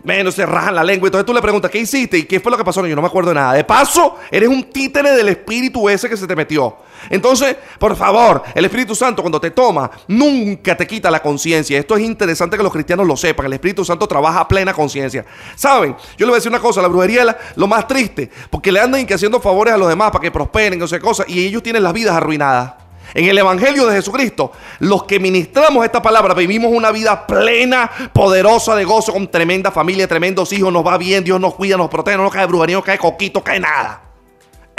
menos 0.03 0.35
se 0.35 0.45
rajan 0.47 0.75
la 0.75 0.85
lengua. 0.85 1.07
Entonces 1.09 1.27
tú 1.27 1.33
le 1.33 1.41
preguntas, 1.41 1.71
¿qué 1.71 1.79
hiciste? 1.79 2.19
¿Y 2.19 2.25
qué 2.25 2.41
fue 2.41 2.51
lo 2.51 2.59
que 2.59 2.65
pasó? 2.65 2.81
yo 2.87 2.97
no 2.97 3.03
me 3.03 3.09
acuerdo 3.09 3.31
de 3.31 3.37
nada. 3.37 3.53
De 3.55 3.65
paso, 3.65 4.19
eres 4.31 4.49
un 4.49 4.65
títere 4.65 5.13
del 5.13 5.29
espíritu 5.31 5.89
ese 5.89 6.09
que 6.09 6.17
se 6.17 6.27
te 6.27 6.37
metió. 6.37 6.77
Entonces, 7.09 7.57
por 7.79 7.97
favor, 7.97 8.43
el 8.55 8.65
Espíritu 8.65 8.95
Santo 8.95 9.23
cuando 9.23 9.41
te 9.41 9.51
toma, 9.51 9.91
nunca 10.09 10.77
te 10.77 10.87
quita 10.87 11.11
la 11.11 11.23
conciencia. 11.23 11.79
Esto 11.79 11.97
es 11.97 12.03
interesante 12.03 12.57
que 12.57 12.63
los 12.63 12.73
cristianos 12.73 13.07
lo 13.07 13.17
sepan. 13.17 13.47
El 13.47 13.55
Espíritu 13.55 13.85
Santo 13.85 14.07
trabaja 14.07 14.41
a 14.41 14.49
plena 14.49 14.75
conciencia. 14.75 15.25
¿Saben? 15.55 15.97
Yo 16.19 16.27
le 16.27 16.27
voy 16.27 16.35
a 16.35 16.37
decir 16.37 16.51
una 16.51 16.61
cosa, 16.61 16.83
la 16.83 16.89
brujería 16.89 17.23
es 17.23 17.57
lo 17.57 17.67
más 17.67 17.87
triste, 17.89 18.31
porque 18.51 18.71
le 18.71 18.81
andan 18.81 19.07
haciendo 19.11 19.41
favores 19.41 19.75
a 19.75 19.77
los 19.77 19.89
demás 19.89 20.11
para 20.11 20.23
que 20.23 20.31
prosperen, 20.31 20.79
no 20.79 20.87
cosas, 21.01 21.27
y 21.29 21.47
ellos 21.47 21.63
tienen 21.63 21.83
las 21.83 21.93
vidas 21.93 22.15
arruinadas. 22.15 22.75
En 23.15 23.25
el 23.25 23.37
Evangelio 23.39 23.87
de 23.87 23.97
Jesucristo, 23.97 24.53
los 24.79 25.05
que 25.05 25.19
ministramos 25.19 25.85
esta 25.85 26.01
palabra 26.01 26.33
vivimos 26.35 26.71
una 26.73 26.93
vida 26.93 27.27
plena, 27.27 27.91
poderosa 28.13 28.77
de 28.77 28.85
gozo, 28.85 29.13
con 29.13 29.29
tremenda 29.29 29.73
familia, 29.73 30.07
tremendos 30.07 30.53
hijos, 30.53 30.73
nos 30.73 30.87
va 30.87 30.97
bien, 30.97 31.25
Dios 31.25 31.41
nos 31.41 31.55
cuida, 31.55 31.77
nos 31.77 31.89
protege, 31.89 32.17
no 32.17 32.25
nos 32.25 32.33
cae 32.33 32.47
brujería, 32.47 32.77
no 32.77 32.85
cae 32.85 32.99
coquito, 32.99 33.43
cae 33.43 33.59
nada. 33.59 34.10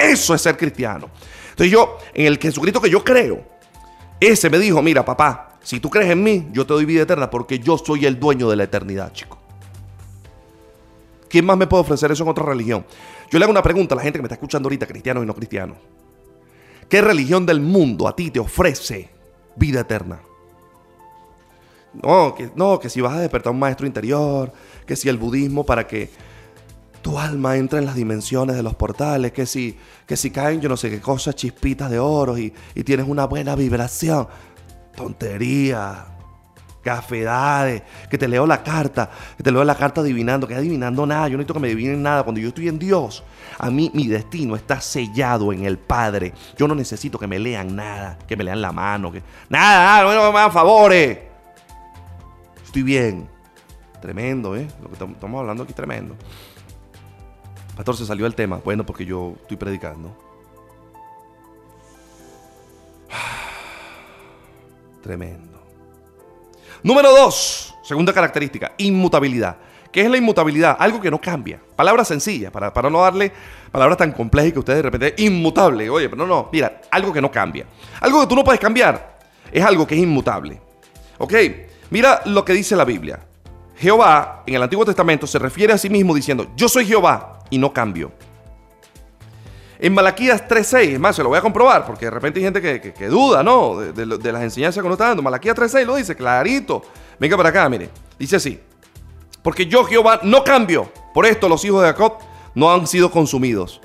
Eso 0.02 0.34
es 0.34 0.42
ser 0.42 0.58
cristiano. 0.58 1.10
Entonces 1.52 1.72
yo, 1.72 1.98
en 2.14 2.26
el 2.26 2.38
Jesucristo 2.38 2.82
que 2.82 2.90
yo 2.90 3.04
creo, 3.04 3.44
ese 4.20 4.50
me 4.50 4.58
dijo, 4.58 4.82
mira 4.82 5.06
papá, 5.06 5.58
si 5.62 5.80
tú 5.80 5.90
crees 5.90 6.10
en 6.10 6.24
mí, 6.24 6.48
yo 6.52 6.66
te 6.66 6.74
doy 6.74 6.86
vida 6.86 7.04
eterna 7.04 7.30
porque 7.30 7.60
yo 7.60 7.78
soy 7.78 8.06
el 8.06 8.20
dueño 8.20 8.50
de 8.50 8.56
la 8.56 8.64
eternidad, 8.64 9.14
chico. 9.14 9.38
¿Quién 11.30 11.46
más 11.46 11.58
me 11.58 11.68
puede 11.68 11.82
ofrecer 11.82 12.12
eso 12.12 12.24
en 12.24 12.30
otra 12.30 12.46
religión? 12.46 12.86
Yo 13.30 13.40
le 13.40 13.46
hago 13.46 13.52
una 13.52 13.64
pregunta 13.64 13.96
a 13.96 13.98
la 13.98 14.02
gente 14.04 14.20
que 14.20 14.24
me 14.24 14.28
está 14.28 14.36
escuchando 14.36 14.68
ahorita, 14.68 14.86
cristianos 14.86 15.24
y 15.24 15.28
no 15.28 15.34
cristianos. 15.34 15.78
¿Qué 16.90 17.02
religión 17.02 17.46
del 17.46 17.62
mundo 17.62 18.08
a 18.08 18.16
ti 18.16 18.32
te 18.32 18.40
ofrece 18.40 19.10
vida 19.56 19.82
eterna? 19.82 20.20
No 21.94 22.36
que, 22.36 22.50
no, 22.56 22.80
que 22.80 22.90
si 22.90 23.00
vas 23.02 23.14
a 23.14 23.20
despertar 23.20 23.54
un 23.54 23.60
maestro 23.60 23.88
interior, 23.88 24.52
que 24.86 24.96
si 24.96 25.08
el 25.08 25.18
budismo 25.18 25.66
para 25.66 25.88
que 25.88 26.10
tu 27.02 27.18
alma 27.18 27.58
entre 27.58 27.80
en 27.80 27.86
las 27.86 27.96
dimensiones 27.96 28.56
de 28.56 28.64
los 28.64 28.76
portales, 28.76 29.32
que 29.32 29.46
si, 29.46 29.78
que 30.06 30.16
si 30.16 30.32
caen 30.32 30.62
yo 30.62 30.70
no 30.70 30.78
sé 30.78 30.90
qué 30.90 31.02
cosas, 31.02 31.36
chispitas 31.36 31.90
de 31.90 32.00
oro 32.00 32.38
y, 32.38 32.54
y 32.76 32.84
tienes 32.84 33.08
una 33.08 33.26
buena 33.26 33.56
vibración. 33.56 34.28
Tontería 34.96 36.08
cafedades, 36.82 37.84
que 38.10 38.18
te 38.18 38.28
leo 38.28 38.46
la 38.46 38.64
carta, 38.64 39.10
que 39.38 39.44
te 39.44 39.52
leo 39.52 39.64
la 39.64 39.76
carta 39.76 40.02
adivinando, 40.02 40.48
que 40.48 40.56
adivinando 40.56 41.06
nada, 41.06 41.28
yo 41.28 41.34
no 41.34 41.38
necesito 41.38 41.54
que 41.54 41.60
me 41.60 41.68
adivinen 41.68 42.02
nada. 42.02 42.24
Cuando 42.24 42.42
yo 42.42 42.50
estoy 42.50 42.68
en 42.68 42.80
Dios, 42.80 43.24
a 43.58 43.70
mí 43.70 43.92
mi 43.94 44.08
destino 44.08 44.56
está 44.56 44.82
sellado 44.82 45.54
en 45.54 45.66
el 45.66 45.78
Padre. 45.78 46.34
Yo 46.58 46.68
no 46.68 46.76
necesito 46.76 47.20
que 47.20 47.28
me 47.28 47.40
lean 47.40 47.76
nada, 47.76 48.18
que 48.28 48.36
me 48.36 48.44
lean 48.44 48.62
la 48.62 48.72
mano, 48.72 49.12
que 49.12 49.22
nada, 49.50 50.04
nada, 50.04 50.16
no 50.16 50.32
me 50.32 50.40
hagan 50.40 50.52
favores. 50.52 51.20
Estoy 52.64 52.84
bien. 52.84 53.30
Tremendo, 54.02 54.56
¿eh? 54.56 54.68
Lo 54.82 54.90
que 54.90 54.96
estamos 54.96 55.40
hablando 55.40 55.62
aquí 55.62 55.74
tremendo. 55.74 56.16
Pastor, 57.76 57.96
se 57.96 58.06
salió 58.06 58.26
el 58.26 58.36
tema. 58.36 58.62
Bueno, 58.64 58.86
porque 58.86 59.06
yo 59.06 59.36
estoy 59.42 59.58
predicando. 59.58 60.16
Tremendo. 65.02 65.60
Número 66.84 67.12
dos, 67.12 67.76
segunda 67.84 68.14
característica, 68.14 68.74
inmutabilidad. 68.78 69.58
¿Qué 69.92 70.02
es 70.02 70.10
la 70.10 70.18
inmutabilidad? 70.18 70.78
Algo 70.80 71.02
que 71.02 71.12
no 71.12 71.20
cambia. 71.20 71.62
Palabra 71.76 72.06
sencilla, 72.06 72.50
para, 72.52 72.74
para 72.74 72.90
no 72.90 73.02
darle 73.02 73.32
palabras 73.72 73.98
tan 73.98 74.14
complejas 74.14 74.54
que 74.54 74.60
ustedes 74.60 74.78
de 74.78 74.90
repente, 74.90 75.16
inmutable. 75.24 75.90
Oye, 75.90 76.10
pero 76.10 76.26
no, 76.26 76.28
no, 76.28 76.50
mira, 76.52 76.82
algo 76.90 77.12
que 77.12 77.22
no 77.22 77.30
cambia. 77.30 77.66
Algo 78.00 78.22
que 78.22 78.28
tú 78.28 78.36
no 78.36 78.44
puedes 78.44 78.60
cambiar 78.60 79.20
es 79.52 79.64
algo 79.64 79.86
que 79.86 79.96
es 79.96 80.02
inmutable. 80.02 80.62
¿Ok? 81.18 81.34
Mira 81.90 82.22
lo 82.26 82.46
que 82.46 82.54
dice 82.54 82.76
la 82.76 82.86
Biblia. 82.86 83.20
Jehová 83.78 84.44
en 84.46 84.56
el 84.56 84.64
Antiguo 84.64 84.86
Testamento 84.86 85.28
se 85.28 85.40
refiere 85.40 85.74
a 85.74 85.78
sí 85.78 85.90
mismo 85.90 86.16
diciendo, 86.16 86.48
yo 86.56 86.70
soy 86.70 86.86
Jehová 86.86 87.41
y 87.52 87.60
no 87.60 87.72
cambio. 87.72 88.12
En 89.78 89.94
Malaquías 89.94 90.48
3.6, 90.48 90.94
es 90.94 91.00
más, 91.00 91.16
se 91.16 91.24
lo 91.24 91.30
voy 91.30 91.38
a 91.40 91.42
comprobar, 91.42 91.86
porque 91.86 92.06
de 92.06 92.12
repente 92.12 92.40
hay 92.40 92.46
gente 92.46 92.62
que, 92.62 93.08
duda, 93.08 93.42
¿no? 93.44 93.80
De, 93.80 94.06
las 94.06 94.44
enseñanzas 94.44 94.82
que 94.82 94.86
uno 94.86 94.94
está 94.94 95.08
dando. 95.08 95.24
Malaquías 95.24 95.56
3.6 95.56 95.86
lo 95.86 95.96
dice 95.96 96.16
clarito. 96.16 96.84
Venga 97.20 97.36
para 97.36 97.50
acá, 97.50 97.68
mire. 97.68 97.90
Dice 98.18 98.36
así. 98.36 98.60
Porque 99.42 99.66
yo, 99.66 99.84
Jehová, 99.86 100.20
no 100.24 100.44
cambio. 100.44 100.92
Por 101.14 101.26
esto 101.26 101.50
los 101.50 101.66
hijos 101.66 101.82
de 101.82 101.88
Jacob 101.88 102.18
no 102.54 102.72
han 102.72 102.86
sido 102.86 103.10
consumidos. 103.10 103.82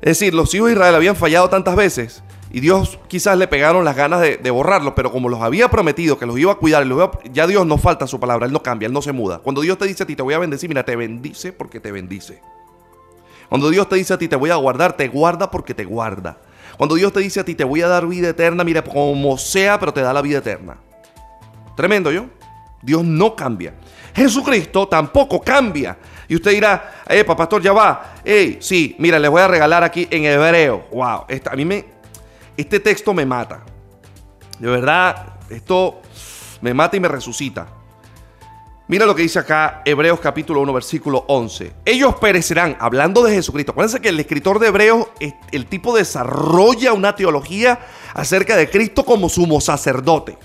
Es 0.00 0.18
decir, 0.18 0.32
los 0.32 0.54
hijos 0.54 0.68
de 0.68 0.74
Israel 0.74 0.94
habían 0.94 1.16
fallado 1.16 1.50
tantas 1.50 1.76
veces 1.76 2.22
y 2.50 2.60
Dios 2.60 2.98
quizás 3.08 3.36
le 3.36 3.48
pegaron 3.48 3.84
las 3.84 3.96
ganas 3.96 4.22
de 4.22 4.50
borrarlos, 4.50 4.94
pero 4.96 5.12
como 5.12 5.28
los 5.28 5.42
había 5.42 5.68
prometido 5.68 6.18
que 6.18 6.24
los 6.24 6.38
iba 6.38 6.52
a 6.52 6.54
cuidar, 6.54 6.86
ya 7.30 7.46
Dios 7.46 7.66
no 7.66 7.76
falta 7.76 8.06
su 8.06 8.18
palabra, 8.18 8.46
Él 8.46 8.52
no 8.52 8.62
cambia, 8.62 8.86
Él 8.86 8.92
no 8.92 9.02
se 9.02 9.12
muda. 9.12 9.40
Cuando 9.40 9.60
Dios 9.60 9.76
te 9.76 9.84
dice 9.84 10.04
a 10.04 10.06
ti, 10.06 10.16
te 10.16 10.22
voy 10.22 10.32
a 10.32 10.38
bendecir, 10.38 10.68
mira, 10.68 10.84
te 10.84 10.96
bendice 10.96 11.52
porque 11.52 11.80
te 11.80 11.92
bendice. 11.92 12.40
Cuando 13.48 13.70
Dios 13.70 13.88
te 13.88 13.96
dice 13.96 14.14
a 14.14 14.18
ti 14.18 14.28
te 14.28 14.36
voy 14.36 14.50
a 14.50 14.56
guardar, 14.56 14.92
te 14.94 15.08
guarda 15.08 15.50
porque 15.50 15.74
te 15.74 15.84
guarda. 15.84 16.38
Cuando 16.76 16.94
Dios 16.94 17.12
te 17.12 17.20
dice 17.20 17.40
a 17.40 17.44
ti 17.44 17.54
te 17.54 17.64
voy 17.64 17.82
a 17.82 17.88
dar 17.88 18.06
vida 18.06 18.28
eterna, 18.28 18.62
mira, 18.64 18.82
como 18.82 19.36
sea, 19.38 19.78
pero 19.78 19.92
te 19.92 20.00
da 20.00 20.12
la 20.12 20.22
vida 20.22 20.38
eterna. 20.38 20.76
Tremendo 21.76 22.10
yo. 22.10 22.26
Dios 22.82 23.04
no 23.04 23.34
cambia. 23.34 23.74
Jesucristo 24.14 24.86
tampoco 24.86 25.40
cambia. 25.40 25.98
Y 26.28 26.36
usted 26.36 26.52
dirá, 26.52 27.02
eh, 27.08 27.24
pastor, 27.24 27.62
ya 27.62 27.72
va. 27.72 28.14
Hey, 28.24 28.58
sí, 28.60 28.94
mira, 28.98 29.18
les 29.18 29.30
voy 29.30 29.40
a 29.40 29.48
regalar 29.48 29.82
aquí 29.82 30.06
en 30.10 30.24
hebreo. 30.24 30.86
Wow, 30.92 31.26
a 31.50 31.56
mí 31.56 31.64
me, 31.64 31.84
este 32.56 32.80
texto 32.80 33.14
me 33.14 33.24
mata. 33.24 33.62
De 34.58 34.68
verdad, 34.68 35.38
esto 35.48 36.00
me 36.60 36.74
mata 36.74 36.96
y 36.96 37.00
me 37.00 37.08
resucita. 37.08 37.66
Mira 38.88 39.04
lo 39.04 39.14
que 39.14 39.20
dice 39.20 39.38
acá 39.38 39.82
Hebreos 39.84 40.18
capítulo 40.18 40.62
1 40.62 40.72
versículo 40.72 41.26
11. 41.28 41.74
Ellos 41.84 42.14
perecerán, 42.14 42.74
hablando 42.80 43.22
de 43.22 43.34
Jesucristo. 43.34 43.72
Acuérdense 43.72 44.00
que 44.00 44.08
el 44.08 44.18
escritor 44.18 44.58
de 44.58 44.68
Hebreos, 44.68 45.08
el 45.52 45.66
tipo 45.66 45.94
desarrolla 45.94 46.94
una 46.94 47.14
teología 47.14 47.80
acerca 48.14 48.56
de 48.56 48.70
Cristo 48.70 49.04
como 49.04 49.28
sumo 49.28 49.60
sacerdote, 49.60 50.38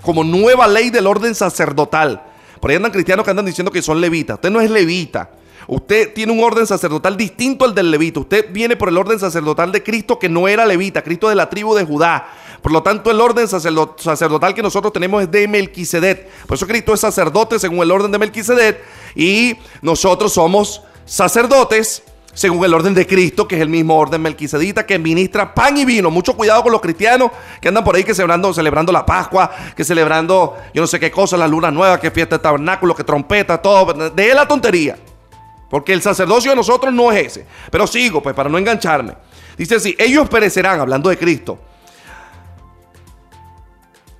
como 0.00 0.24
nueva 0.24 0.66
ley 0.66 0.88
del 0.88 1.06
orden 1.06 1.34
sacerdotal. 1.34 2.22
Por 2.58 2.70
ahí 2.70 2.78
andan 2.78 2.90
cristianos 2.90 3.22
que 3.22 3.32
andan 3.32 3.44
diciendo 3.44 3.70
que 3.70 3.82
son 3.82 4.00
levitas. 4.00 4.36
Usted 4.36 4.50
no 4.50 4.62
es 4.62 4.70
levita. 4.70 5.32
Usted 5.66 6.14
tiene 6.14 6.32
un 6.32 6.42
orden 6.42 6.66
sacerdotal 6.66 7.18
distinto 7.18 7.66
al 7.66 7.74
del 7.74 7.90
levita. 7.90 8.20
Usted 8.20 8.50
viene 8.50 8.76
por 8.76 8.88
el 8.88 8.96
orden 8.96 9.18
sacerdotal 9.18 9.72
de 9.72 9.82
Cristo 9.82 10.18
que 10.18 10.30
no 10.30 10.48
era 10.48 10.64
levita, 10.64 11.02
Cristo 11.02 11.28
de 11.28 11.34
la 11.34 11.50
tribu 11.50 11.74
de 11.74 11.84
Judá. 11.84 12.28
Por 12.64 12.72
lo 12.72 12.82
tanto, 12.82 13.10
el 13.10 13.20
orden 13.20 13.46
sacerdotal 13.46 14.54
que 14.54 14.62
nosotros 14.62 14.90
tenemos 14.90 15.22
es 15.22 15.30
de 15.30 15.46
Melquisedec. 15.46 16.26
Por 16.46 16.56
eso 16.56 16.66
Cristo 16.66 16.94
es 16.94 17.00
sacerdote 17.00 17.58
según 17.58 17.80
el 17.80 17.90
orden 17.90 18.10
de 18.10 18.18
Melquisedec 18.18 18.80
y 19.14 19.54
nosotros 19.82 20.32
somos 20.32 20.80
sacerdotes 21.04 22.02
según 22.32 22.64
el 22.64 22.72
orden 22.72 22.94
de 22.94 23.06
Cristo, 23.06 23.46
que 23.46 23.56
es 23.56 23.60
el 23.60 23.68
mismo 23.68 23.98
orden 23.98 24.22
melquisedita 24.22 24.86
que 24.86 24.98
ministra 24.98 25.54
pan 25.54 25.76
y 25.76 25.84
vino. 25.84 26.10
Mucho 26.10 26.34
cuidado 26.34 26.62
con 26.62 26.72
los 26.72 26.80
cristianos 26.80 27.32
que 27.60 27.68
andan 27.68 27.84
por 27.84 27.96
ahí 27.96 28.02
que 28.02 28.14
celebrando, 28.14 28.54
celebrando 28.54 28.92
la 28.92 29.04
Pascua, 29.04 29.50
que 29.76 29.84
celebrando 29.84 30.56
yo 30.72 30.80
no 30.80 30.86
sé 30.86 30.98
qué 30.98 31.10
cosa, 31.10 31.36
la 31.36 31.46
luna 31.46 31.70
nueva, 31.70 32.00
que 32.00 32.10
fiesta 32.10 32.38
de 32.38 32.42
tabernáculo, 32.44 32.96
que 32.96 33.04
trompeta, 33.04 33.60
todo. 33.60 33.92
De 33.92 34.34
la 34.34 34.48
tontería. 34.48 34.96
Porque 35.68 35.92
el 35.92 36.00
sacerdocio 36.00 36.52
de 36.52 36.56
nosotros 36.56 36.94
no 36.94 37.12
es 37.12 37.26
ese. 37.26 37.46
Pero 37.70 37.86
sigo, 37.86 38.22
pues, 38.22 38.34
para 38.34 38.48
no 38.48 38.56
engancharme. 38.56 39.12
Dice 39.58 39.74
así, 39.74 39.94
ellos 39.98 40.30
perecerán, 40.30 40.80
hablando 40.80 41.10
de 41.10 41.18
Cristo 41.18 41.58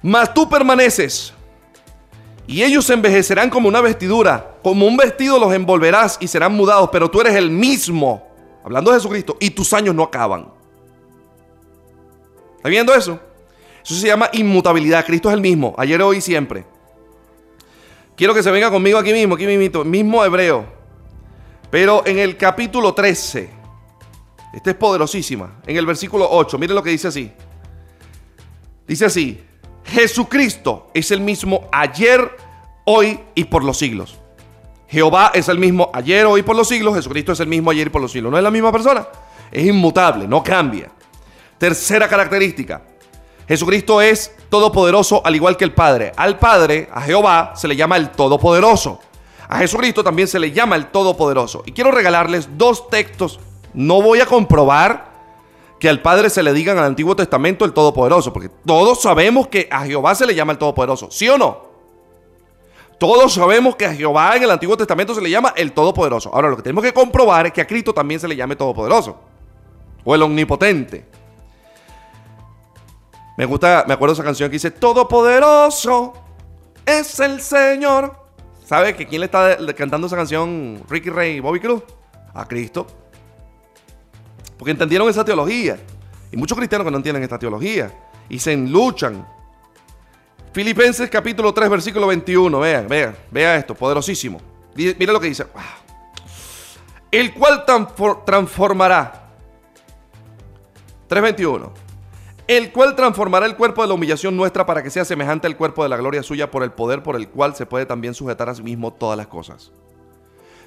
mas 0.04 0.34
tú 0.34 0.46
permaneces. 0.46 1.32
Y 2.46 2.62
ellos 2.62 2.90
envejecerán 2.90 3.48
como 3.48 3.68
una 3.68 3.80
vestidura, 3.80 4.58
como 4.62 4.86
un 4.86 4.98
vestido 4.98 5.38
los 5.38 5.50
envolverás 5.54 6.18
y 6.20 6.28
serán 6.28 6.52
mudados, 6.52 6.90
pero 6.92 7.10
tú 7.10 7.22
eres 7.22 7.34
el 7.34 7.50
mismo, 7.50 8.28
hablando 8.62 8.90
de 8.90 8.98
Jesucristo, 8.98 9.38
y 9.40 9.48
tus 9.48 9.72
años 9.72 9.94
no 9.94 10.02
acaban. 10.02 10.52
¿Está 12.58 12.68
viendo 12.68 12.94
eso? 12.94 13.18
Eso 13.82 13.94
se 13.94 14.06
llama 14.06 14.28
inmutabilidad. 14.34 15.06
Cristo 15.06 15.30
es 15.30 15.34
el 15.34 15.40
mismo, 15.40 15.74
ayer, 15.78 16.00
hoy 16.02 16.18
y 16.18 16.20
siempre. 16.20 16.66
Quiero 18.14 18.34
que 18.34 18.42
se 18.42 18.50
venga 18.50 18.70
conmigo 18.70 18.98
aquí 18.98 19.12
mismo, 19.12 19.36
aquí 19.36 19.46
mismo, 19.46 19.84
mismo 19.84 20.22
hebreo. 20.22 20.66
Pero 21.70 22.06
en 22.06 22.18
el 22.18 22.36
capítulo 22.36 22.92
13, 22.92 23.48
este 24.52 24.70
es 24.70 24.76
poderosísima, 24.76 25.62
en 25.66 25.78
el 25.78 25.86
versículo 25.86 26.28
8, 26.30 26.58
mire 26.58 26.74
lo 26.74 26.82
que 26.82 26.90
dice 26.90 27.08
así. 27.08 27.32
Dice 28.86 29.06
así, 29.06 29.42
Jesucristo 29.84 30.90
es 30.94 31.10
el 31.10 31.20
mismo 31.20 31.68
ayer, 31.72 32.36
hoy 32.84 33.20
y 33.34 33.44
por 33.44 33.64
los 33.64 33.78
siglos. 33.78 34.18
Jehová 34.88 35.32
es 35.34 35.48
el 35.48 35.58
mismo 35.58 35.90
ayer, 35.92 36.26
hoy 36.26 36.40
y 36.40 36.42
por 36.42 36.56
los 36.56 36.68
siglos. 36.68 36.94
Jesucristo 36.94 37.32
es 37.32 37.40
el 37.40 37.48
mismo 37.48 37.70
ayer 37.70 37.88
y 37.88 37.90
por 37.90 38.02
los 38.02 38.12
siglos. 38.12 38.30
No 38.30 38.38
es 38.38 38.44
la 38.44 38.50
misma 38.50 38.70
persona. 38.70 39.06
Es 39.50 39.66
inmutable, 39.66 40.26
no 40.26 40.42
cambia. 40.42 40.90
Tercera 41.58 42.08
característica. 42.08 42.82
Jesucristo 43.46 44.00
es 44.00 44.34
todopoderoso 44.48 45.20
al 45.24 45.34
igual 45.34 45.56
que 45.56 45.64
el 45.64 45.72
Padre. 45.72 46.12
Al 46.16 46.38
Padre, 46.38 46.88
a 46.92 47.02
Jehová, 47.02 47.52
se 47.56 47.68
le 47.68 47.76
llama 47.76 47.96
el 47.96 48.10
Todopoderoso. 48.10 49.00
A 49.48 49.58
Jesucristo 49.58 50.02
también 50.02 50.28
se 50.28 50.38
le 50.38 50.52
llama 50.52 50.76
el 50.76 50.86
Todopoderoso. 50.86 51.62
Y 51.66 51.72
quiero 51.72 51.90
regalarles 51.90 52.48
dos 52.56 52.88
textos. 52.88 53.40
No 53.74 54.00
voy 54.00 54.20
a 54.20 54.26
comprobar 54.26 55.13
que 55.84 55.90
al 55.90 56.00
Padre 56.00 56.30
se 56.30 56.42
le 56.42 56.54
diga 56.54 56.72
en 56.72 56.78
el 56.78 56.84
Antiguo 56.84 57.14
Testamento 57.14 57.66
el 57.66 57.74
Todopoderoso, 57.74 58.32
porque 58.32 58.48
todos 58.64 59.02
sabemos 59.02 59.48
que 59.48 59.68
a 59.70 59.84
Jehová 59.84 60.14
se 60.14 60.24
le 60.24 60.34
llama 60.34 60.52
el 60.52 60.58
Todopoderoso, 60.58 61.10
¿sí 61.10 61.28
o 61.28 61.36
no? 61.36 61.60
Todos 62.98 63.34
sabemos 63.34 63.76
que 63.76 63.84
a 63.84 63.92
Jehová 63.92 64.34
en 64.34 64.44
el 64.44 64.50
Antiguo 64.50 64.78
Testamento 64.78 65.14
se 65.14 65.20
le 65.20 65.28
llama 65.28 65.52
el 65.54 65.72
Todopoderoso. 65.72 66.30
Ahora 66.32 66.48
lo 66.48 66.56
que 66.56 66.62
tenemos 66.62 66.82
que 66.82 66.94
comprobar 66.94 67.48
es 67.48 67.52
que 67.52 67.60
a 67.60 67.66
Cristo 67.66 67.92
también 67.92 68.18
se 68.18 68.26
le 68.26 68.34
llame 68.34 68.56
Todopoderoso. 68.56 69.20
o 70.04 70.14
el 70.14 70.22
omnipotente. 70.22 71.04
Me 73.36 73.44
gusta, 73.44 73.84
me 73.86 73.92
acuerdo 73.92 74.14
esa 74.14 74.24
canción 74.24 74.48
que 74.48 74.54
dice, 74.54 74.70
Todopoderoso 74.70 76.14
es 76.86 77.20
el 77.20 77.42
Señor. 77.42 78.16
¿Sabe 78.64 78.96
que 78.96 79.06
quién 79.06 79.20
le 79.20 79.26
está 79.26 79.58
cantando 79.76 80.06
esa 80.06 80.16
canción 80.16 80.82
Ricky 80.88 81.10
Ray 81.10 81.36
y 81.36 81.40
Bobby 81.40 81.60
Cruz? 81.60 81.82
A 82.32 82.48
Cristo. 82.48 82.86
Porque 84.64 84.70
entendieron 84.70 85.10
esa 85.10 85.22
teología. 85.22 85.76
Y 86.32 86.38
muchos 86.38 86.56
cristianos 86.56 86.86
que 86.86 86.90
no 86.90 86.96
entienden 86.96 87.22
esta 87.22 87.38
teología. 87.38 87.94
Y 88.30 88.38
se 88.38 88.56
luchan. 88.56 89.28
Filipenses 90.54 91.10
capítulo 91.10 91.52
3, 91.52 91.68
versículo 91.68 92.06
21. 92.06 92.58
Vean, 92.60 92.88
vean, 92.88 93.14
vean 93.30 93.58
esto, 93.58 93.74
poderosísimo. 93.74 94.40
Mira 94.74 95.12
lo 95.12 95.20
que 95.20 95.28
dice. 95.28 95.44
El 97.10 97.34
cual 97.34 97.66
transformará. 98.24 99.28
3.21 101.10 101.70
el 102.46 102.72
cual 102.72 102.96
transformará 102.96 103.44
el 103.46 103.56
cuerpo 103.56 103.82
de 103.82 103.88
la 103.88 103.94
humillación 103.94 104.34
nuestra 104.34 104.64
para 104.64 104.82
que 104.82 104.90
sea 104.90 105.04
semejante 105.04 105.46
al 105.46 105.58
cuerpo 105.58 105.82
de 105.82 105.90
la 105.90 105.96
gloria 105.98 106.22
suya 106.22 106.50
por 106.50 106.62
el 106.62 106.72
poder 106.72 107.02
por 107.02 107.16
el 107.16 107.28
cual 107.28 107.54
se 107.54 107.66
puede 107.66 107.84
también 107.86 108.14
sujetar 108.14 108.48
a 108.48 108.54
sí 108.54 108.62
mismo 108.62 108.92
todas 108.92 109.16
las 109.16 109.26
cosas. 109.26 109.72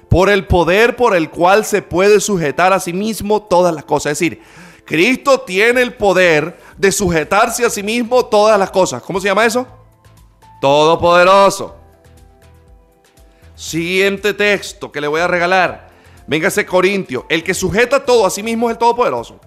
Por 0.08 0.30
el 0.30 0.46
poder 0.46 0.96
por 0.96 1.14
el 1.14 1.30
cual 1.30 1.64
se 1.64 1.82
puede 1.82 2.20
sujetar 2.20 2.72
a 2.72 2.80
sí 2.80 2.92
mismo 2.92 3.42
todas 3.42 3.74
las 3.74 3.84
cosas. 3.84 4.12
Es 4.12 4.18
decir, 4.18 4.42
Cristo 4.84 5.40
tiene 5.40 5.82
el 5.82 5.94
poder 5.94 6.58
de 6.76 6.90
sujetarse 6.90 7.64
a 7.64 7.70
sí 7.70 7.82
mismo 7.82 8.24
todas 8.24 8.58
las 8.58 8.70
cosas. 8.70 9.02
¿Cómo 9.02 9.20
se 9.20 9.28
llama 9.28 9.44
eso? 9.44 9.66
Todopoderoso. 10.60 11.76
Siguiente 13.54 14.32
texto 14.34 14.90
que 14.90 15.00
le 15.00 15.08
voy 15.08 15.20
a 15.20 15.28
regalar. 15.28 15.90
Véngase 16.26 16.64
Corintio. 16.64 17.26
El 17.28 17.44
que 17.44 17.52
sujeta 17.52 18.04
todo 18.04 18.24
a 18.24 18.30
sí 18.30 18.42
mismo 18.42 18.68
es 18.68 18.74
el 18.74 18.78
Todopoderoso. 18.78 19.40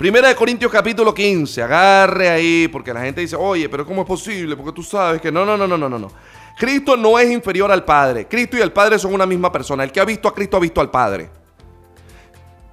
Primera 0.00 0.28
de 0.28 0.34
Corintios 0.34 0.72
capítulo 0.72 1.12
15, 1.12 1.62
agarre 1.62 2.30
ahí, 2.30 2.68
porque 2.68 2.94
la 2.94 3.02
gente 3.02 3.20
dice, 3.20 3.36
oye, 3.36 3.68
pero 3.68 3.84
¿cómo 3.84 4.00
es 4.00 4.08
posible? 4.08 4.56
Porque 4.56 4.72
tú 4.72 4.82
sabes 4.82 5.20
que 5.20 5.30
no, 5.30 5.44
no, 5.44 5.58
no, 5.58 5.66
no, 5.66 5.76
no, 5.76 5.90
no. 5.90 6.10
Cristo 6.60 6.94
no 6.94 7.18
es 7.18 7.30
inferior 7.30 7.72
al 7.72 7.86
Padre. 7.86 8.28
Cristo 8.28 8.54
y 8.58 8.60
el 8.60 8.70
Padre 8.70 8.98
son 8.98 9.14
una 9.14 9.24
misma 9.24 9.50
persona. 9.50 9.82
El 9.82 9.90
que 9.90 9.98
ha 9.98 10.04
visto 10.04 10.28
a 10.28 10.34
Cristo 10.34 10.58
ha 10.58 10.60
visto 10.60 10.82
al 10.82 10.90
Padre. 10.90 11.30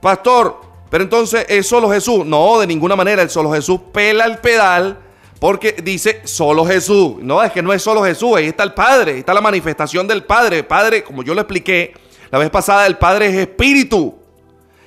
Pastor, 0.01 0.59
pero 0.89 1.05
entonces 1.05 1.45
es 1.47 1.65
solo 1.65 1.89
Jesús. 1.89 2.25
No, 2.25 2.59
de 2.59 2.67
ninguna 2.67 2.97
manera. 2.97 3.21
El 3.21 3.29
solo 3.29 3.49
Jesús 3.53 3.79
pela 3.93 4.25
el 4.25 4.39
pedal 4.39 4.99
porque 5.39 5.71
dice 5.81 6.19
solo 6.25 6.65
Jesús. 6.65 7.15
No, 7.19 7.41
es 7.41 7.53
que 7.53 7.61
no 7.61 7.71
es 7.71 7.81
solo 7.81 8.03
Jesús. 8.03 8.35
Ahí 8.35 8.47
está 8.47 8.63
el 8.63 8.73
Padre. 8.73 9.13
Ahí 9.13 9.19
está 9.19 9.33
la 9.33 9.39
manifestación 9.39 10.05
del 10.05 10.25
Padre. 10.25 10.65
Padre, 10.65 11.01
como 11.01 11.23
yo 11.23 11.33
lo 11.33 11.39
expliqué 11.39 11.93
la 12.29 12.39
vez 12.39 12.49
pasada, 12.49 12.87
el 12.87 12.97
Padre 12.97 13.27
es 13.27 13.35
espíritu. 13.35 14.19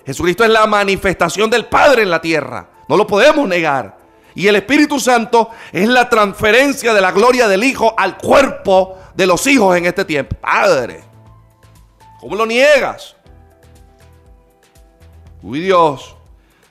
Jesucristo 0.05 0.45
es 0.45 0.51
la 0.51 0.67
manifestación 0.67 1.49
del 1.49 1.65
Padre 1.65 2.03
en 2.03 2.11
la 2.11 2.21
tierra. 2.21 2.69
No 2.87 2.99
lo 2.99 3.07
podemos 3.07 3.49
negar. 3.49 4.00
Y 4.35 4.47
el 4.47 4.57
Espíritu 4.57 5.01
Santo 5.01 5.51
es 5.73 5.89
la 5.89 6.09
transferencia 6.09 6.95
de 6.95 7.01
la 7.01 7.13
gloria 7.13 7.49
del 7.49 7.65
Hijo 7.65 7.95
al 7.97 8.17
cuerpo 8.17 8.99
de 9.15 9.27
los 9.27 9.47
hijos 9.47 9.77
en 9.77 9.87
este 9.87 10.05
tiempo. 10.05 10.37
Padre, 10.41 11.03
¿cómo 12.21 12.37
lo 12.37 12.47
niegas? 12.47 13.17
Uy 15.43 15.61
Dios. 15.61 16.17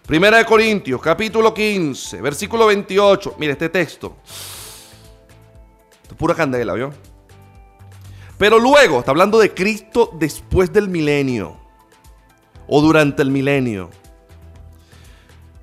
Primera 0.05 0.37
de 0.37 0.45
Corintios, 0.45 0.99
capítulo 1.01 1.53
15, 1.53 2.21
versículo 2.21 2.65
28. 2.65 3.35
Mire 3.37 3.51
este 3.53 3.69
texto. 3.69 4.15
es 6.09 6.15
pura 6.15 6.33
candela, 6.33 6.73
¿vio? 6.73 6.91
Pero 8.39 8.57
luego, 8.57 8.99
está 8.99 9.11
hablando 9.11 9.37
de 9.37 9.53
Cristo 9.53 10.09
después 10.13 10.73
del 10.73 10.87
milenio 10.87 11.57
o 12.67 12.81
durante 12.81 13.21
el 13.21 13.29
milenio. 13.29 13.89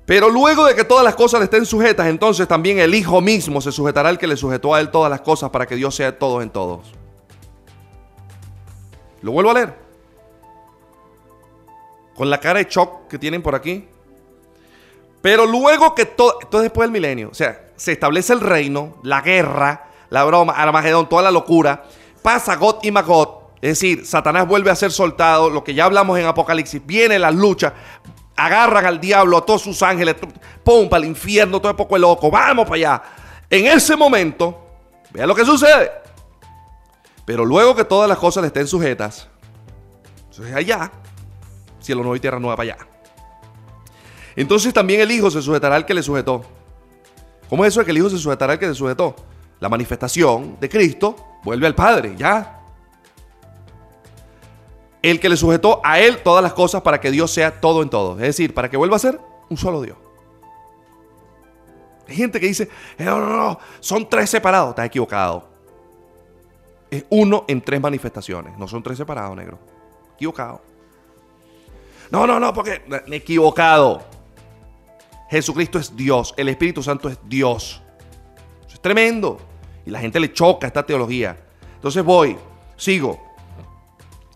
Pero 0.07 0.29
luego 0.29 0.65
de 0.65 0.73
que 0.73 0.85
todas 0.85 1.03
las 1.03 1.15
cosas 1.15 1.41
le 1.41 1.43
estén 1.43 1.65
sujetas, 1.65 2.07
entonces 2.07 2.47
también 2.47 2.79
el 2.79 2.95
Hijo 2.95 3.19
mismo 3.19 3.59
se 3.59 3.73
sujetará 3.73 4.07
al 4.07 4.17
que 4.17 4.25
le 4.25 4.37
sujetó 4.37 4.73
a 4.73 4.79
él 4.79 4.89
todas 4.89 5.11
las 5.11 5.19
cosas 5.19 5.49
para 5.49 5.65
que 5.65 5.75
Dios 5.75 5.93
sea 5.93 6.17
todos 6.17 6.41
en 6.41 6.49
todos. 6.49 6.93
Lo 9.21 9.33
vuelvo 9.33 9.51
a 9.51 9.53
leer. 9.55 9.77
Con 12.15 12.29
la 12.29 12.39
cara 12.39 12.59
de 12.59 12.69
shock 12.69 13.09
que 13.09 13.19
tienen 13.19 13.43
por 13.43 13.53
aquí. 13.53 13.85
Pero 15.21 15.45
luego 15.45 15.93
que 15.93 16.05
todo, 16.05 16.39
esto 16.39 16.57
es 16.57 16.63
después 16.63 16.85
del 16.85 16.93
milenio, 16.93 17.29
o 17.29 17.33
sea, 17.33 17.71
se 17.75 17.91
establece 17.91 18.31
el 18.31 18.39
reino, 18.39 18.95
la 19.03 19.19
guerra, 19.19 19.89
la 20.09 20.23
broma, 20.23 20.53
Armagedón, 20.53 21.09
toda 21.09 21.23
la 21.23 21.31
locura, 21.31 21.83
pasa 22.21 22.55
God 22.55 22.77
y 22.83 22.91
Magot, 22.91 23.55
es 23.61 23.71
decir, 23.71 24.05
Satanás 24.05 24.47
vuelve 24.47 24.71
a 24.71 24.75
ser 24.75 24.91
soltado, 24.91 25.49
lo 25.49 25.65
que 25.65 25.73
ya 25.73 25.83
hablamos 25.83 26.17
en 26.17 26.27
Apocalipsis, 26.27 26.85
viene 26.85 27.19
la 27.19 27.31
lucha, 27.31 27.73
agarran 28.37 28.85
al 28.85 29.01
diablo, 29.01 29.37
a 29.37 29.45
todos 29.45 29.63
sus 29.63 29.81
ángeles, 29.81 30.15
pum, 30.63 30.87
para 30.87 31.03
el 31.03 31.09
infierno, 31.09 31.59
todo 31.59 31.71
el 31.71 31.75
poco 31.75 31.97
loco, 31.97 32.29
vamos 32.29 32.65
para 32.65 32.75
allá. 32.75 33.03
En 33.49 33.65
ese 33.65 33.95
momento, 33.95 34.57
vea 35.11 35.25
lo 35.25 35.35
que 35.35 35.43
sucede. 35.43 35.91
Pero 37.25 37.43
luego 37.43 37.75
que 37.75 37.83
todas 37.83 38.07
las 38.07 38.17
cosas 38.17 38.41
le 38.41 38.47
estén 38.47 38.67
sujetas, 38.67 39.27
entonces 40.29 40.55
allá, 40.55 40.91
cielo 41.79 42.01
nuevo 42.01 42.15
y 42.15 42.19
tierra 42.19 42.39
nueva 42.39 42.55
para 42.55 42.73
allá. 42.73 42.87
Entonces 44.35 44.71
también 44.71 45.01
el 45.01 45.11
Hijo 45.11 45.31
se 45.31 45.41
sujetará 45.41 45.75
al 45.75 45.85
que 45.85 45.95
le 45.95 46.03
sujetó. 46.03 46.45
¿Cómo 47.49 47.65
es 47.65 47.73
eso 47.73 47.83
que 47.83 47.91
el 47.91 47.97
Hijo 47.97 48.09
se 48.09 48.19
sujetará 48.19 48.53
al 48.53 48.59
que 48.59 48.67
le 48.67 48.75
sujetó? 48.75 49.15
La 49.59 49.67
manifestación 49.67 50.57
de 50.59 50.69
Cristo 50.69 51.15
vuelve 51.43 51.65
al 51.65 51.73
Padre, 51.73 52.13
ya 52.15 52.56
el 55.01 55.19
que 55.19 55.29
le 55.29 55.37
sujetó 55.37 55.79
a 55.83 55.99
él 55.99 56.21
todas 56.23 56.43
las 56.43 56.53
cosas 56.53 56.81
para 56.81 56.99
que 56.99 57.11
Dios 57.11 57.31
sea 57.31 57.59
todo 57.59 57.83
en 57.83 57.89
todo. 57.89 58.13
Es 58.13 58.21
decir, 58.21 58.53
para 58.53 58.69
que 58.69 58.77
vuelva 58.77 58.95
a 58.95 58.99
ser 58.99 59.19
un 59.49 59.57
solo 59.57 59.81
Dios. 59.81 59.97
Hay 62.07 62.15
gente 62.15 62.39
que 62.39 62.47
dice, 62.47 62.69
eh, 62.97 63.03
no, 63.03 63.19
no, 63.19 63.35
no, 63.35 63.59
son 63.79 64.09
tres 64.09 64.29
separados. 64.29 64.69
Está 64.69 64.85
equivocado. 64.85 65.47
Es 66.89 67.05
uno 67.09 67.43
en 67.47 67.61
tres 67.61 67.81
manifestaciones. 67.81 68.57
No 68.57 68.67
son 68.67 68.81
tres 68.81 68.97
separados, 68.97 69.35
negro. 69.35 69.59
Equivocado. 70.15 70.61
No, 72.09 72.25
no, 72.25 72.39
no, 72.39 72.53
porque 72.53 72.81
equivocado. 73.11 74.03
Jesucristo 75.29 75.77
es 75.77 75.95
Dios. 75.95 76.33
El 76.37 76.47
Espíritu 76.47 76.81
Santo 76.81 77.09
es 77.09 77.19
Dios. 77.25 77.81
Eso 78.65 78.75
es 78.75 78.81
tremendo. 78.81 79.37
Y 79.85 79.89
la 79.89 79.99
gente 79.99 80.19
le 80.19 80.31
choca 80.31 80.67
esta 80.67 80.85
teología. 80.85 81.37
Entonces 81.75 82.03
voy, 82.03 82.37
sigo 82.77 83.26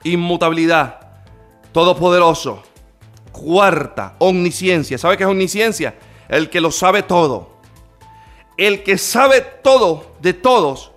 inmutabilidad, 0.03 0.99
todopoderoso. 1.71 2.63
Cuarta, 3.31 4.15
omnisciencia. 4.19 4.97
¿Sabe 4.97 5.17
qué 5.17 5.23
es 5.23 5.29
omnisciencia? 5.29 5.95
El 6.27 6.49
que 6.49 6.61
lo 6.61 6.71
sabe 6.71 7.03
todo. 7.03 7.51
El 8.57 8.83
que 8.83 8.97
sabe 8.97 9.41
todo 9.41 10.15
de 10.21 10.33
todos 10.33 10.91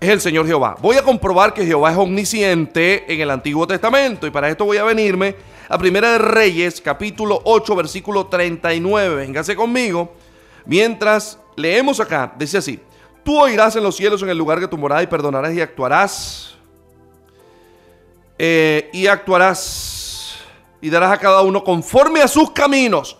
es 0.00 0.08
el 0.08 0.20
Señor 0.20 0.46
Jehová. 0.46 0.76
Voy 0.80 0.96
a 0.96 1.02
comprobar 1.02 1.54
que 1.54 1.64
Jehová 1.64 1.92
es 1.92 1.96
omnisciente 1.96 3.12
en 3.12 3.20
el 3.20 3.30
Antiguo 3.30 3.66
Testamento 3.66 4.26
y 4.26 4.30
para 4.30 4.48
esto 4.48 4.64
voy 4.64 4.78
a 4.78 4.84
venirme 4.84 5.36
a 5.68 5.78
Primera 5.78 6.12
de 6.12 6.18
Reyes, 6.18 6.80
capítulo 6.80 7.40
8, 7.44 7.76
versículo 7.76 8.26
39. 8.26 9.14
Véngase 9.14 9.56
conmigo. 9.56 10.14
Mientras 10.66 11.38
leemos 11.56 12.00
acá, 12.00 12.34
dice 12.38 12.58
así: 12.58 12.80
Tú 13.22 13.38
oirás 13.40 13.76
en 13.76 13.82
los 13.82 13.96
cielos 13.96 14.22
en 14.22 14.28
el 14.28 14.38
lugar 14.38 14.60
que 14.60 14.68
tu 14.68 14.76
morada 14.76 15.02
y 15.02 15.06
perdonarás 15.06 15.54
y 15.54 15.60
actuarás 15.60 16.54
eh, 18.38 18.90
y 18.92 19.06
actuarás 19.06 20.36
y 20.80 20.90
darás 20.90 21.12
a 21.12 21.18
cada 21.18 21.40
uno 21.40 21.64
conforme 21.64 22.20
a 22.20 22.28
sus 22.28 22.50
caminos, 22.50 23.16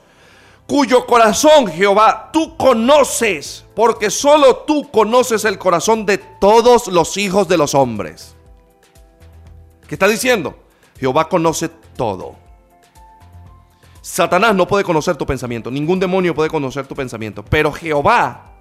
cuyo 0.66 1.07
corazón, 1.07 1.66
Jehová, 1.66 2.31
tú 2.33 2.57
conoces, 2.57 3.64
porque 3.74 4.11
solo 4.11 4.57
tú 4.66 4.90
conoces 4.90 5.44
el 5.46 5.59
corazón 5.59 6.05
de 6.05 6.18
todos 6.18 6.88
los 6.88 7.16
hijos 7.16 7.48
de 7.48 7.57
los 7.57 7.74
hombres. 7.74 8.35
¿Qué 9.88 9.94
está 9.94 10.09
diciendo? 10.09 10.55
Jehová 10.98 11.29
conoce 11.29 11.70
todo. 11.96 12.37
Satanás 14.03 14.55
no 14.55 14.68
puede 14.68 14.85
conocer 14.85 15.16
tu 15.16 15.24
pensamiento, 15.24 15.70
ningún 15.70 15.98
demonio 15.98 16.35
puede 16.35 16.50
conocer 16.50 16.87
tu 16.87 16.94
pensamiento, 16.94 17.42
pero 17.42 17.72
Jehová 17.72 18.54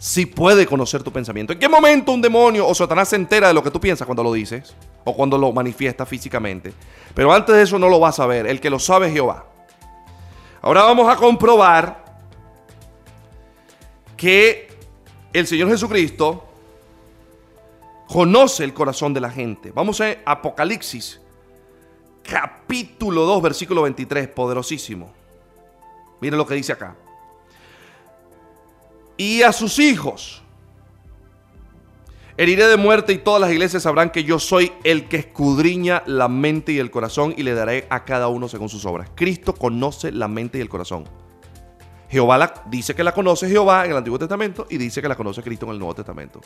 sí 0.00 0.26
puede 0.26 0.66
conocer 0.66 1.04
tu 1.04 1.12
pensamiento. 1.12 1.52
¿En 1.52 1.60
qué 1.60 1.68
momento 1.68 2.10
un 2.10 2.20
demonio 2.20 2.66
o 2.66 2.74
Satanás 2.74 3.10
se 3.10 3.16
entera 3.16 3.46
de 3.46 3.54
lo 3.54 3.62
que 3.62 3.70
tú 3.70 3.78
piensas 3.78 4.04
cuando 4.04 4.24
lo 4.24 4.32
dices? 4.32 4.74
o 5.04 5.14
cuando 5.14 5.38
lo 5.38 5.52
manifiesta 5.52 6.06
físicamente. 6.06 6.72
Pero 7.14 7.32
antes 7.32 7.54
de 7.54 7.62
eso 7.62 7.78
no 7.78 7.88
lo 7.88 7.98
vas 7.98 8.18
a 8.20 8.26
ver, 8.26 8.46
el 8.46 8.60
que 8.60 8.70
lo 8.70 8.78
sabe 8.78 9.08
es 9.08 9.12
Jehová. 9.12 9.46
Ahora 10.62 10.82
vamos 10.82 11.08
a 11.08 11.16
comprobar 11.16 12.04
que 14.16 14.68
el 15.32 15.46
Señor 15.46 15.68
Jesucristo 15.70 16.44
conoce 18.08 18.64
el 18.64 18.74
corazón 18.74 19.14
de 19.14 19.20
la 19.20 19.30
gente. 19.30 19.72
Vamos 19.72 20.00
a 20.00 20.16
Apocalipsis, 20.24 21.20
capítulo 22.22 23.22
2, 23.22 23.42
versículo 23.42 23.82
23, 23.82 24.28
poderosísimo. 24.28 25.12
Miren 26.20 26.36
lo 26.36 26.46
que 26.46 26.54
dice 26.54 26.72
acá. 26.72 26.94
Y 29.20 29.42
a 29.42 29.52
sus 29.52 29.78
hijos 29.78 30.42
Heriré 32.38 32.68
de 32.68 32.78
muerte 32.78 33.12
y 33.12 33.18
todas 33.18 33.38
las 33.38 33.50
iglesias 33.50 33.82
sabrán 33.82 34.08
que 34.08 34.24
yo 34.24 34.38
soy 34.38 34.72
el 34.82 35.08
que 35.08 35.18
escudriña 35.18 36.02
la 36.06 36.26
mente 36.26 36.72
y 36.72 36.78
el 36.78 36.90
corazón 36.90 37.34
y 37.36 37.42
le 37.42 37.52
daré 37.52 37.86
a 37.90 38.06
cada 38.06 38.28
uno 38.28 38.48
según 38.48 38.70
sus 38.70 38.86
obras. 38.86 39.10
Cristo 39.14 39.54
conoce 39.54 40.10
la 40.10 40.26
mente 40.26 40.56
y 40.56 40.62
el 40.62 40.70
corazón. 40.70 41.04
Jehová 42.08 42.64
dice 42.70 42.94
que 42.94 43.04
la 43.04 43.12
conoce 43.12 43.46
Jehová 43.46 43.84
en 43.84 43.90
el 43.90 43.98
Antiguo 43.98 44.18
Testamento 44.18 44.66
y 44.70 44.78
dice 44.78 45.02
que 45.02 45.08
la 45.08 45.16
conoce 45.16 45.42
Cristo 45.42 45.66
en 45.66 45.72
el 45.72 45.78
Nuevo 45.78 45.94
Testamento. 45.94 46.40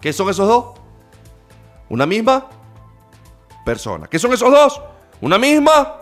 ¿Qué 0.00 0.12
son 0.12 0.28
esos 0.28 0.48
dos? 0.48 0.80
Una 1.88 2.04
misma 2.04 2.48
persona. 3.64 4.08
¿Qué 4.08 4.18
son 4.18 4.32
esos 4.32 4.50
dos? 4.50 4.82
Una 5.20 5.38
misma 5.38 6.00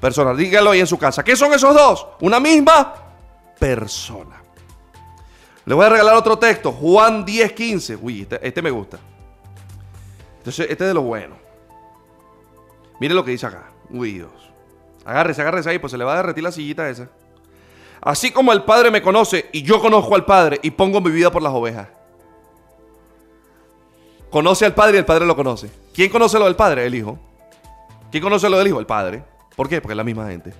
persona. 0.00 0.34
Dígalo 0.34 0.72
ahí 0.72 0.80
en 0.80 0.88
su 0.88 0.98
casa. 0.98 1.22
¿Qué 1.22 1.36
son 1.36 1.52
esos 1.52 1.72
dos? 1.72 2.08
Una 2.20 2.40
misma 2.40 3.03
persona. 3.58 4.42
Le 5.66 5.74
voy 5.74 5.86
a 5.86 5.88
regalar 5.88 6.14
otro 6.16 6.38
texto. 6.38 6.72
Juan 6.72 7.24
10, 7.24 7.52
15. 7.52 7.96
Uy, 7.96 8.22
este, 8.22 8.46
este, 8.46 8.62
me 8.62 8.70
gusta. 8.70 8.98
Entonces, 10.38 10.66
este 10.68 10.84
es 10.84 10.88
de 10.88 10.94
lo 10.94 11.02
bueno. 11.02 11.36
Mire 13.00 13.14
lo 13.14 13.24
que 13.24 13.30
dice 13.30 13.46
acá. 13.46 13.70
Uy, 13.90 14.12
Dios. 14.12 14.30
Agárrese, 15.04 15.42
agárrese 15.42 15.70
ahí, 15.70 15.78
pues 15.78 15.90
se 15.90 15.98
le 15.98 16.04
va 16.04 16.14
a 16.14 16.16
derretir 16.16 16.44
la 16.44 16.52
sillita 16.52 16.88
esa. 16.88 17.08
Así 18.00 18.30
como 18.30 18.52
el 18.52 18.64
Padre 18.64 18.90
me 18.90 19.00
conoce 19.00 19.48
y 19.52 19.62
yo 19.62 19.80
conozco 19.80 20.14
al 20.14 20.24
Padre 20.24 20.58
y 20.62 20.70
pongo 20.70 21.00
mi 21.00 21.10
vida 21.10 21.30
por 21.30 21.42
las 21.42 21.52
ovejas. 21.52 21.88
Conoce 24.30 24.66
al 24.66 24.74
Padre 24.74 24.96
y 24.96 24.98
el 24.98 25.04
Padre 25.06 25.26
lo 25.26 25.36
conoce. 25.36 25.70
¿Quién 25.94 26.10
conoce 26.10 26.38
lo 26.38 26.44
del 26.44 26.56
Padre? 26.56 26.84
El 26.84 26.94
Hijo. 26.94 27.18
¿Quién 28.10 28.22
conoce 28.22 28.50
lo 28.50 28.58
del 28.58 28.68
Hijo? 28.68 28.80
El 28.80 28.86
Padre. 28.86 29.24
¿Por 29.56 29.68
qué? 29.68 29.80
Porque 29.80 29.92
es 29.92 29.96
la 29.96 30.04
misma 30.04 30.28
gente. 30.28 30.52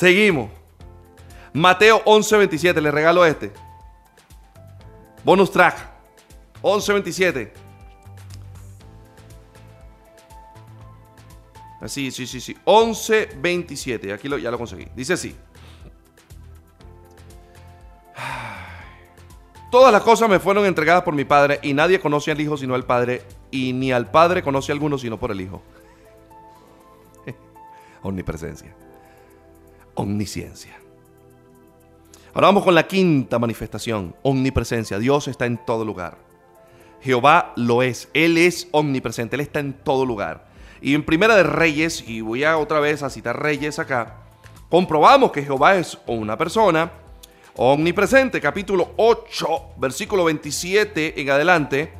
Seguimos. 0.00 0.50
Mateo 1.52 2.02
11:27, 2.06 2.80
le 2.80 2.90
regalo 2.90 3.26
este. 3.26 3.52
Bonus 5.22 5.50
track. 5.50 5.76
11:27. 6.62 7.52
Así, 11.82 12.10
sí, 12.10 12.26
sí, 12.26 12.40
sí. 12.40 12.56
11:27. 12.64 14.14
Aquí 14.14 14.26
ya 14.40 14.50
lo 14.50 14.56
conseguí. 14.56 14.88
Dice 14.96 15.12
así. 15.12 15.36
Todas 19.70 19.92
las 19.92 20.00
cosas 20.00 20.30
me 20.30 20.40
fueron 20.40 20.64
entregadas 20.64 21.02
por 21.02 21.12
mi 21.12 21.26
Padre 21.26 21.60
y 21.62 21.74
nadie 21.74 22.00
conoce 22.00 22.30
al 22.30 22.40
Hijo 22.40 22.56
sino 22.56 22.74
al 22.74 22.86
Padre 22.86 23.20
y 23.50 23.74
ni 23.74 23.92
al 23.92 24.10
Padre 24.10 24.42
conoce 24.42 24.72
a 24.72 24.74
alguno 24.74 24.96
sino 24.96 25.20
por 25.20 25.30
el 25.30 25.42
Hijo. 25.42 25.60
Omnipresencia. 28.02 28.74
Omnisciencia. 29.94 30.78
Ahora 32.32 32.48
vamos 32.48 32.64
con 32.64 32.74
la 32.74 32.86
quinta 32.86 33.38
manifestación, 33.38 34.14
omnipresencia. 34.22 34.98
Dios 34.98 35.26
está 35.26 35.46
en 35.46 35.58
todo 35.64 35.84
lugar. 35.84 36.16
Jehová 37.00 37.52
lo 37.56 37.82
es. 37.82 38.08
Él 38.14 38.38
es 38.38 38.68
omnipresente. 38.70 39.36
Él 39.36 39.40
está 39.40 39.60
en 39.60 39.72
todo 39.72 40.04
lugar. 40.06 40.46
Y 40.80 40.94
en 40.94 41.04
Primera 41.04 41.34
de 41.34 41.42
Reyes, 41.42 42.04
y 42.06 42.20
voy 42.20 42.44
a 42.44 42.56
otra 42.56 42.80
vez 42.80 43.02
a 43.02 43.10
citar 43.10 43.42
Reyes 43.42 43.78
acá, 43.78 44.18
comprobamos 44.68 45.32
que 45.32 45.42
Jehová 45.42 45.76
es 45.76 45.98
una 46.06 46.38
persona 46.38 46.90
omnipresente. 47.56 48.40
Capítulo 48.40 48.92
8, 48.96 49.74
versículo 49.76 50.24
27 50.24 51.20
en 51.20 51.30
adelante. 51.30 51.92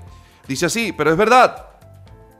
Dice 0.46 0.66
así, 0.66 0.92
pero 0.92 1.10
es 1.10 1.16
verdad. 1.16 1.69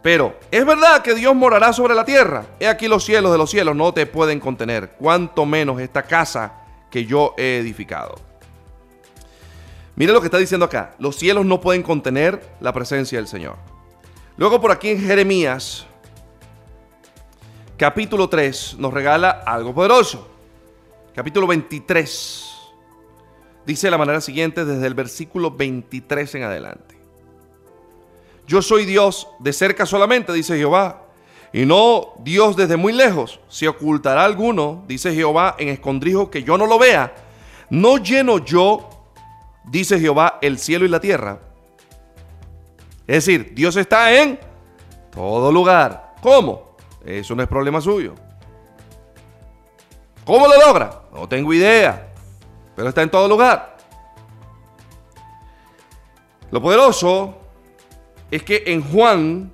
Pero 0.03 0.39
es 0.51 0.65
verdad 0.65 1.03
que 1.03 1.15
Dios 1.15 1.35
morará 1.35 1.73
sobre 1.73 1.95
la 1.95 2.05
tierra. 2.05 2.47
He 2.59 2.67
aquí 2.67 2.89
los 2.89 3.05
cielos 3.05 3.33
de 3.33 3.39
los 3.39 3.51
cielos 3.51 3.77
no 3.77 3.93
te 3.93 4.07
pueden 4.07 4.41
contener, 4.41 4.93
cuanto 4.99 5.45
menos 5.45 5.81
esta 5.81 6.03
casa 6.03 6.55
que 6.91 7.05
yo 7.05 7.35
he 7.37 7.59
edificado. 7.59 8.15
Mire 9.97 10.13
lo 10.13 10.21
que 10.21 10.29
está 10.29 10.39
diciendo 10.39 10.65
acá. 10.65 10.95
Los 10.99 11.17
cielos 11.17 11.45
no 11.45 11.61
pueden 11.61 11.83
contener 11.83 12.41
la 12.61 12.73
presencia 12.73 13.19
del 13.19 13.29
Señor. 13.29 13.57
Luego 14.39 14.59
por 14.59 14.71
aquí 14.71 14.89
en 14.89 15.01
Jeremías, 15.01 15.87
capítulo 17.77 18.29
3, 18.29 18.77
nos 18.79 18.95
regala 18.95 19.31
algo 19.31 19.75
poderoso. 19.75 20.27
Capítulo 21.15 21.47
23. 21.47 22.47
Dice 23.67 23.87
de 23.87 23.91
la 23.91 23.99
manera 23.99 24.23
siguiente 24.23 24.65
desde 24.65 24.87
el 24.87 24.95
versículo 24.95 25.51
23 25.51 26.35
en 26.37 26.43
adelante. 26.45 27.00
Yo 28.51 28.63
soy 28.63 28.85
Dios 28.85 29.29
de 29.39 29.53
cerca 29.53 29.87
solamente, 29.87 30.33
dice 30.33 30.57
Jehová, 30.57 31.05
y 31.53 31.65
no 31.65 32.15
Dios 32.19 32.57
desde 32.57 32.77
muy 32.77 32.93
lejos. 32.93 33.39
Si 33.49 33.65
ocultará 33.65 34.25
alguno, 34.25 34.83
dice 34.89 35.15
Jehová, 35.15 35.55
en 35.57 35.69
escondrijo 35.69 36.33
que 36.33 36.43
yo 36.43 36.59
no 36.59 36.67
lo 36.67 36.77
vea. 36.77 37.15
No 37.71 37.99
lleno 37.99 38.39
yo, 38.39 38.91
dice 39.67 40.01
Jehová, 40.01 40.41
el 40.43 40.59
cielo 40.59 40.85
y 40.85 40.89
la 40.89 40.99
tierra. 40.99 41.39
Es 43.07 43.25
decir, 43.25 43.53
Dios 43.55 43.77
está 43.77 44.21
en 44.21 44.41
todo 45.13 45.53
lugar. 45.53 46.17
¿Cómo? 46.21 46.75
Eso 47.05 47.37
no 47.37 47.45
es 47.45 47.49
problema 47.49 47.81
suyo. 47.81 48.17
¿Cómo 50.25 50.49
lo 50.49 50.59
logra? 50.59 51.03
No 51.13 51.29
tengo 51.29 51.55
idea. 51.55 52.13
Pero 52.75 52.89
está 52.89 53.03
en 53.03 53.11
todo 53.13 53.29
lugar. 53.29 53.77
Lo 56.51 56.61
poderoso 56.61 57.40
es 58.31 58.43
que 58.43 58.65
en 58.67 58.83
Juan 58.83 59.53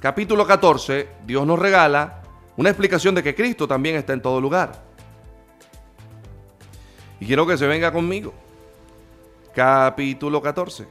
capítulo 0.00 0.46
14, 0.46 1.08
Dios 1.26 1.46
nos 1.46 1.58
regala 1.58 2.22
una 2.56 2.68
explicación 2.68 3.14
de 3.14 3.22
que 3.22 3.34
Cristo 3.34 3.66
también 3.66 3.96
está 3.96 4.12
en 4.12 4.20
todo 4.20 4.40
lugar. 4.40 4.82
Y 7.20 7.26
quiero 7.26 7.46
que 7.46 7.56
se 7.56 7.66
venga 7.66 7.92
conmigo. 7.92 8.34
Capítulo 9.54 10.42
14, 10.42 10.86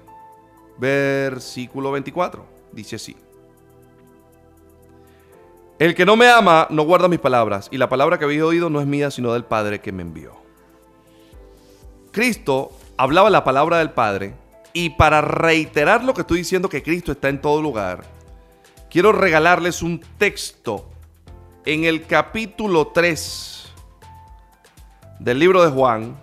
versículo 0.78 1.92
24. 1.92 2.46
Dice 2.72 2.96
así. 2.96 3.16
El 5.78 5.96
que 5.96 6.06
no 6.06 6.16
me 6.16 6.30
ama 6.30 6.68
no 6.70 6.84
guarda 6.84 7.08
mis 7.08 7.20
palabras, 7.20 7.68
y 7.72 7.78
la 7.78 7.90
palabra 7.90 8.18
que 8.18 8.26
habéis 8.26 8.44
oído 8.44 8.70
no 8.70 8.80
es 8.80 8.88
mía, 8.88 9.12
sino 9.12 9.34
del 9.34 9.46
Padre 9.46 9.82
que 9.82 9.92
me 9.92 10.04
envió. 10.04 10.34
Cristo 12.12 12.72
hablaba 12.98 13.30
la 13.30 13.44
palabra 13.44 13.80
del 13.80 13.90
Padre, 13.90 14.36
y 14.74 14.92
para 14.92 15.22
reiterar 15.22 16.04
lo 16.04 16.14
que 16.14 16.22
estoy 16.22 16.40
diciendo 16.40 16.70
que 16.70 16.84
Cristo 16.84 17.12
está 17.12 17.30
en 17.30 17.42
todo 17.42 17.62
lugar, 17.62 18.04
quiero 18.90 19.12
regalarles 19.12 19.82
un 19.82 20.00
texto 20.18 20.90
en 21.66 21.86
el 21.86 22.06
capítulo 22.06 22.88
3 22.88 23.72
del 25.20 25.40
libro 25.40 25.64
de 25.64 25.72
Juan. 25.72 26.18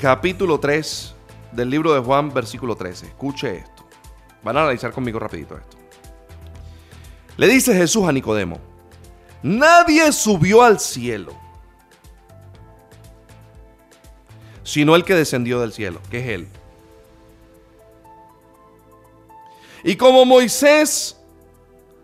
Capítulo 0.00 0.58
3 0.60 1.14
del 1.52 1.70
libro 1.70 1.92
de 1.92 2.00
Juan, 2.00 2.32
versículo 2.32 2.76
13. 2.76 3.06
Escuche 3.06 3.58
esto. 3.58 3.84
Van 4.42 4.56
a 4.56 4.62
analizar 4.62 4.92
conmigo 4.92 5.18
rapidito 5.18 5.56
esto. 5.56 5.76
Le 7.36 7.46
dice 7.48 7.74
Jesús 7.74 8.08
a 8.08 8.12
Nicodemo, 8.12 8.58
nadie 9.42 10.10
subió 10.10 10.62
al 10.62 10.80
cielo, 10.80 11.36
sino 14.68 14.94
el 14.94 15.02
que 15.02 15.14
descendió 15.14 15.60
del 15.60 15.72
cielo, 15.72 15.98
que 16.10 16.18
es 16.18 16.28
Él. 16.28 16.46
Y 19.82 19.96
como 19.96 20.26
Moisés 20.26 21.16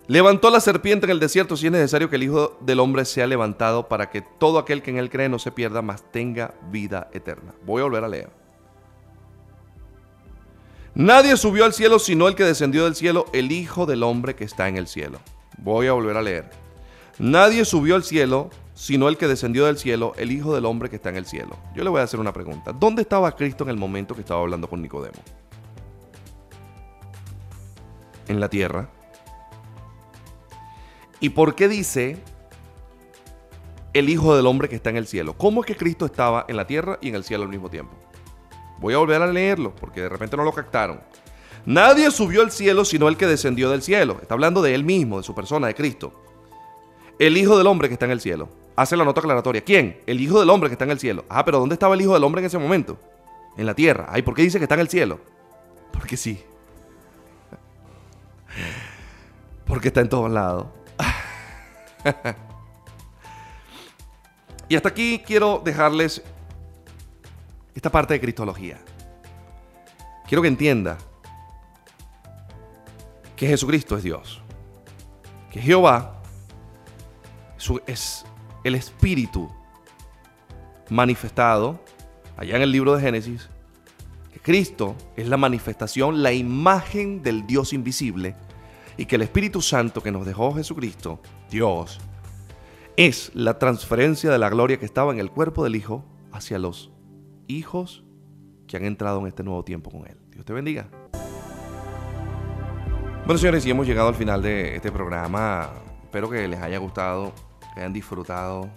levantó 0.07 0.49
la 0.49 0.61
serpiente 0.61 1.05
en 1.05 1.11
el 1.11 1.21
desierto, 1.21 1.59
si 1.59 1.67
es 1.67 1.73
necesario 1.73 2.09
que 2.09 2.17
el 2.17 2.23
Hijo 2.23 2.57
del 2.61 2.81
Hombre 2.81 3.05
sea 3.05 3.27
levantado 3.27 3.87
para 3.87 4.09
que 4.09 4.23
todo 4.23 4.59
aquel 4.59 4.81
que 4.81 4.91
en 4.91 4.97
él 4.97 5.11
cree 5.11 5.29
no 5.29 5.39
se 5.39 5.53
pierda, 5.53 5.83
mas 5.83 6.11
tenga 6.11 6.55
vida 6.71 7.11
eterna. 7.13 7.53
Voy 7.67 7.83
a 7.83 7.85
volver 7.85 8.05
a 8.05 8.09
leer. 8.09 8.31
Nadie 10.95 11.37
subió 11.37 11.67
al 11.67 11.75
cielo 11.75 11.99
sino 11.99 12.29
el 12.29 12.35
que 12.35 12.45
descendió 12.45 12.85
del 12.85 12.95
cielo, 12.95 13.27
el 13.35 13.53
Hijo 13.53 13.85
del 13.85 14.03
Hombre 14.03 14.37
que 14.37 14.45
está 14.45 14.69
en 14.69 14.79
el 14.79 14.87
cielo. 14.87 15.19
Voy 15.59 15.87
a 15.89 15.93
volver 15.93 16.17
a 16.17 16.23
leer. 16.23 16.49
Nadie 17.19 17.67
subió 17.67 17.95
al 17.95 18.05
cielo 18.05 18.49
sino 18.75 19.09
el 19.09 19.17
que 19.17 19.29
descendió 19.29 19.67
del 19.67 19.79
cielo, 19.79 20.13
el 20.17 20.33
Hijo 20.33 20.55
del 20.55 20.67
Hombre 20.67 20.91
que 20.91 20.97
está 20.97 21.09
en 21.09 21.17
el 21.17 21.27
cielo. 21.27 21.57
Yo 21.75 21.85
le 21.85 21.91
voy 21.91 22.01
a 22.01 22.05
hacer 22.05 22.21
una 22.21 22.33
pregunta. 22.33 22.73
¿Dónde 22.73 23.03
estaba 23.03 23.35
Cristo 23.35 23.65
en 23.65 23.71
el 23.71 23.77
momento 23.77 24.15
que 24.15 24.21
estaba 24.21 24.41
hablando 24.41 24.69
con 24.69 24.83
Nicodemo? 24.83 25.23
en 28.29 28.41
la 28.41 28.49
tierra. 28.49 28.89
¿Y 31.21 31.31
por 31.31 31.55
qué 31.55 31.69
dice 31.69 32.19
el 33.93 34.09
Hijo 34.09 34.37
del 34.37 34.47
Hombre 34.47 34.69
que 34.69 34.77
está 34.77 34.91
en 34.91 34.97
el 34.97 35.07
cielo? 35.07 35.35
¿Cómo 35.35 35.63
es 35.63 35.67
que 35.67 35.77
Cristo 35.77 36.07
estaba 36.07 36.45
en 36.49 36.57
la 36.57 36.67
tierra 36.67 36.99
y 37.01 37.09
en 37.09 37.15
el 37.15 37.25
cielo 37.25 37.45
al 37.45 37.49
mismo 37.49 37.71
tiempo? 37.71 37.95
Voy 38.79 38.95
a 38.95 38.99
volver 38.99 39.23
a 39.23 39.27
leerlo 39.27 39.75
porque 39.75 40.03
de 40.03 40.09
repente 40.09 40.37
no 40.37 40.45
lo 40.45 40.53
captaron. 40.53 41.01
Nadie 41.65 42.11
subió 42.11 42.43
al 42.43 42.51
cielo 42.51 42.85
sino 42.85 43.09
el 43.09 43.17
que 43.17 43.27
descendió 43.27 43.71
del 43.71 43.83
cielo. 43.83 44.19
Está 44.21 44.35
hablando 44.35 44.61
de 44.61 44.75
él 44.75 44.85
mismo, 44.85 45.19
de 45.19 45.23
su 45.23 45.35
persona, 45.35 45.67
de 45.67 45.75
Cristo. 45.75 46.13
El 47.19 47.37
Hijo 47.37 47.57
del 47.57 47.69
Hombre 47.69 47.89
que 47.89 47.95
está 47.95 48.05
en 48.07 48.11
el 48.11 48.21
cielo. 48.21 48.49
Hace 48.77 48.97
la 48.97 49.05
nota 49.05 49.21
aclaratoria. 49.21 49.63
¿Quién? 49.63 50.01
El 50.07 50.21
Hijo 50.21 50.41
del 50.41 50.51
Hombre 50.51 50.69
que 50.69 50.75
está 50.75 50.85
en 50.85 50.91
el 50.91 50.99
cielo. 50.99 51.25
Ah, 51.29 51.45
pero 51.45 51.61
¿dónde 51.61 51.75
estaba 51.75 51.95
el 51.95 52.01
Hijo 52.01 52.15
del 52.15 52.25
Hombre 52.25 52.41
en 52.41 52.47
ese 52.47 52.59
momento? 52.59 52.99
En 53.57 53.67
la 53.67 53.75
tierra. 53.75 54.07
Ay, 54.09 54.23
¿por 54.23 54.35
qué 54.35 54.43
dice 54.43 54.59
que 54.59 54.65
está 54.65 54.75
en 54.75 54.81
el 54.81 54.89
cielo? 54.89 55.21
Porque 55.93 56.17
sí. 56.17 56.43
Porque 59.65 59.89
está 59.89 60.01
en 60.01 60.09
todos 60.09 60.31
lados. 60.31 60.67
y 64.69 64.77
hasta 64.77 64.89
aquí 64.89 65.23
quiero 65.25 65.63
dejarles 65.65 66.23
esta 67.75 67.91
parte 67.91 68.15
de 68.15 68.21
Cristología. 68.21 68.79
Quiero 70.27 70.43
que 70.43 70.49
entienda 70.49 70.99
que 73.37 73.47
Jesucristo 73.47 73.97
es 73.97 74.03
Dios. 74.03 74.41
Que 75.51 75.61
Jehová 75.61 76.21
es 77.87 78.25
el 78.65 78.75
Espíritu 78.75 79.51
manifestado 80.91 81.81
allá 82.37 82.57
en 82.57 82.63
el 82.63 82.73
libro 82.73 82.97
de 82.97 83.03
Génesis. 83.03 83.49
Que 84.33 84.41
Cristo 84.41 84.97
es 85.17 85.29
la 85.29 85.37
manifestación, 85.37 86.23
la 86.23 86.33
imagen 86.33 87.23
del 87.23 87.47
Dios 87.47 87.73
invisible. 87.73 88.35
Y 88.97 89.07
que 89.07 89.17
el 89.17 89.23
Espíritu 89.23 89.61
Santo 89.61 90.03
que 90.03 90.11
nos 90.11 90.27
dejó 90.27 90.55
Jesucristo, 90.55 91.21
Dios, 91.51 92.01
es 92.97 93.31
la 93.35 93.59
transferencia 93.59 94.31
de 94.31 94.39
la 94.39 94.49
gloria 94.49 94.79
que 94.79 94.87
estaba 94.87 95.13
en 95.13 95.19
el 95.19 95.31
cuerpo 95.31 95.65
del 95.65 95.77
Hijo 95.77 96.05
hacia 96.33 96.59
los 96.59 96.91
hijos 97.49 98.05
que 98.67 98.77
han 98.77 98.85
entrado 98.85 99.21
en 99.21 99.27
este 99.27 99.43
nuevo 99.43 99.65
tiempo 99.65 99.91
con 99.91 100.07
Él. 100.07 100.17
Dios 100.31 100.45
te 100.45 100.53
bendiga. 100.53 100.89
Bueno, 103.27 103.39
señores, 103.39 103.65
y 103.67 103.71
hemos 103.71 103.87
llegado 103.87 104.09
al 104.09 104.15
final 104.15 104.43
de 104.43 104.77
este 104.77 104.93
programa. 104.93 105.71
Espero 106.03 106.31
que 106.31 106.47
les 106.47 106.61
haya 106.61 106.79
gustado, 106.79 107.33
que 107.75 107.81
hayan 107.81 107.93
disfrutado. 107.93 108.69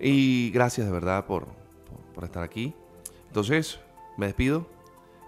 Y 0.00 0.50
gracias 0.50 0.86
de 0.86 0.92
verdad 0.92 1.26
por, 1.26 1.46
estar 2.22 2.42
aquí. 2.42 2.74
Entonces, 3.28 3.80
me 4.16 4.26
despido. 4.26 4.66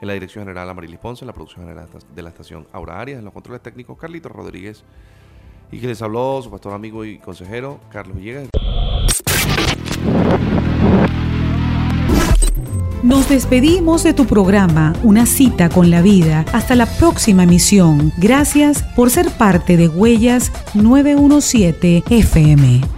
En 0.00 0.08
la 0.08 0.12
dirección 0.12 0.44
general 0.44 0.68
Amarilis 0.68 0.98
Ponce, 0.98 1.24
en 1.24 1.26
la 1.26 1.32
producción 1.32 1.64
general 1.64 1.88
de 2.14 2.22
la 2.22 2.28
estación 2.28 2.66
Aura 2.70 3.00
Arias, 3.00 3.18
en 3.18 3.24
los 3.24 3.32
controles 3.32 3.62
técnicos 3.62 3.96
Carlitos 3.98 4.30
Rodríguez. 4.30 4.84
Y 5.72 5.80
que 5.80 5.86
les 5.86 6.02
habló 6.02 6.40
su 6.42 6.50
pastor 6.50 6.74
amigo 6.74 7.04
y 7.04 7.18
consejero 7.18 7.80
Carlos 7.90 8.16
Villegas. 8.16 8.48
Nos 13.02 13.28
despedimos 13.28 14.02
de 14.02 14.14
tu 14.14 14.26
programa, 14.26 14.92
Una 15.04 15.26
cita 15.26 15.68
con 15.68 15.90
la 15.90 16.02
vida. 16.02 16.44
Hasta 16.52 16.74
la 16.74 16.86
próxima 16.86 17.44
emisión. 17.44 18.12
Gracias 18.18 18.82
por 18.96 19.10
ser 19.10 19.30
parte 19.30 19.76
de 19.76 19.88
Huellas 19.88 20.50
917 20.74 22.02
FM. 22.10 22.95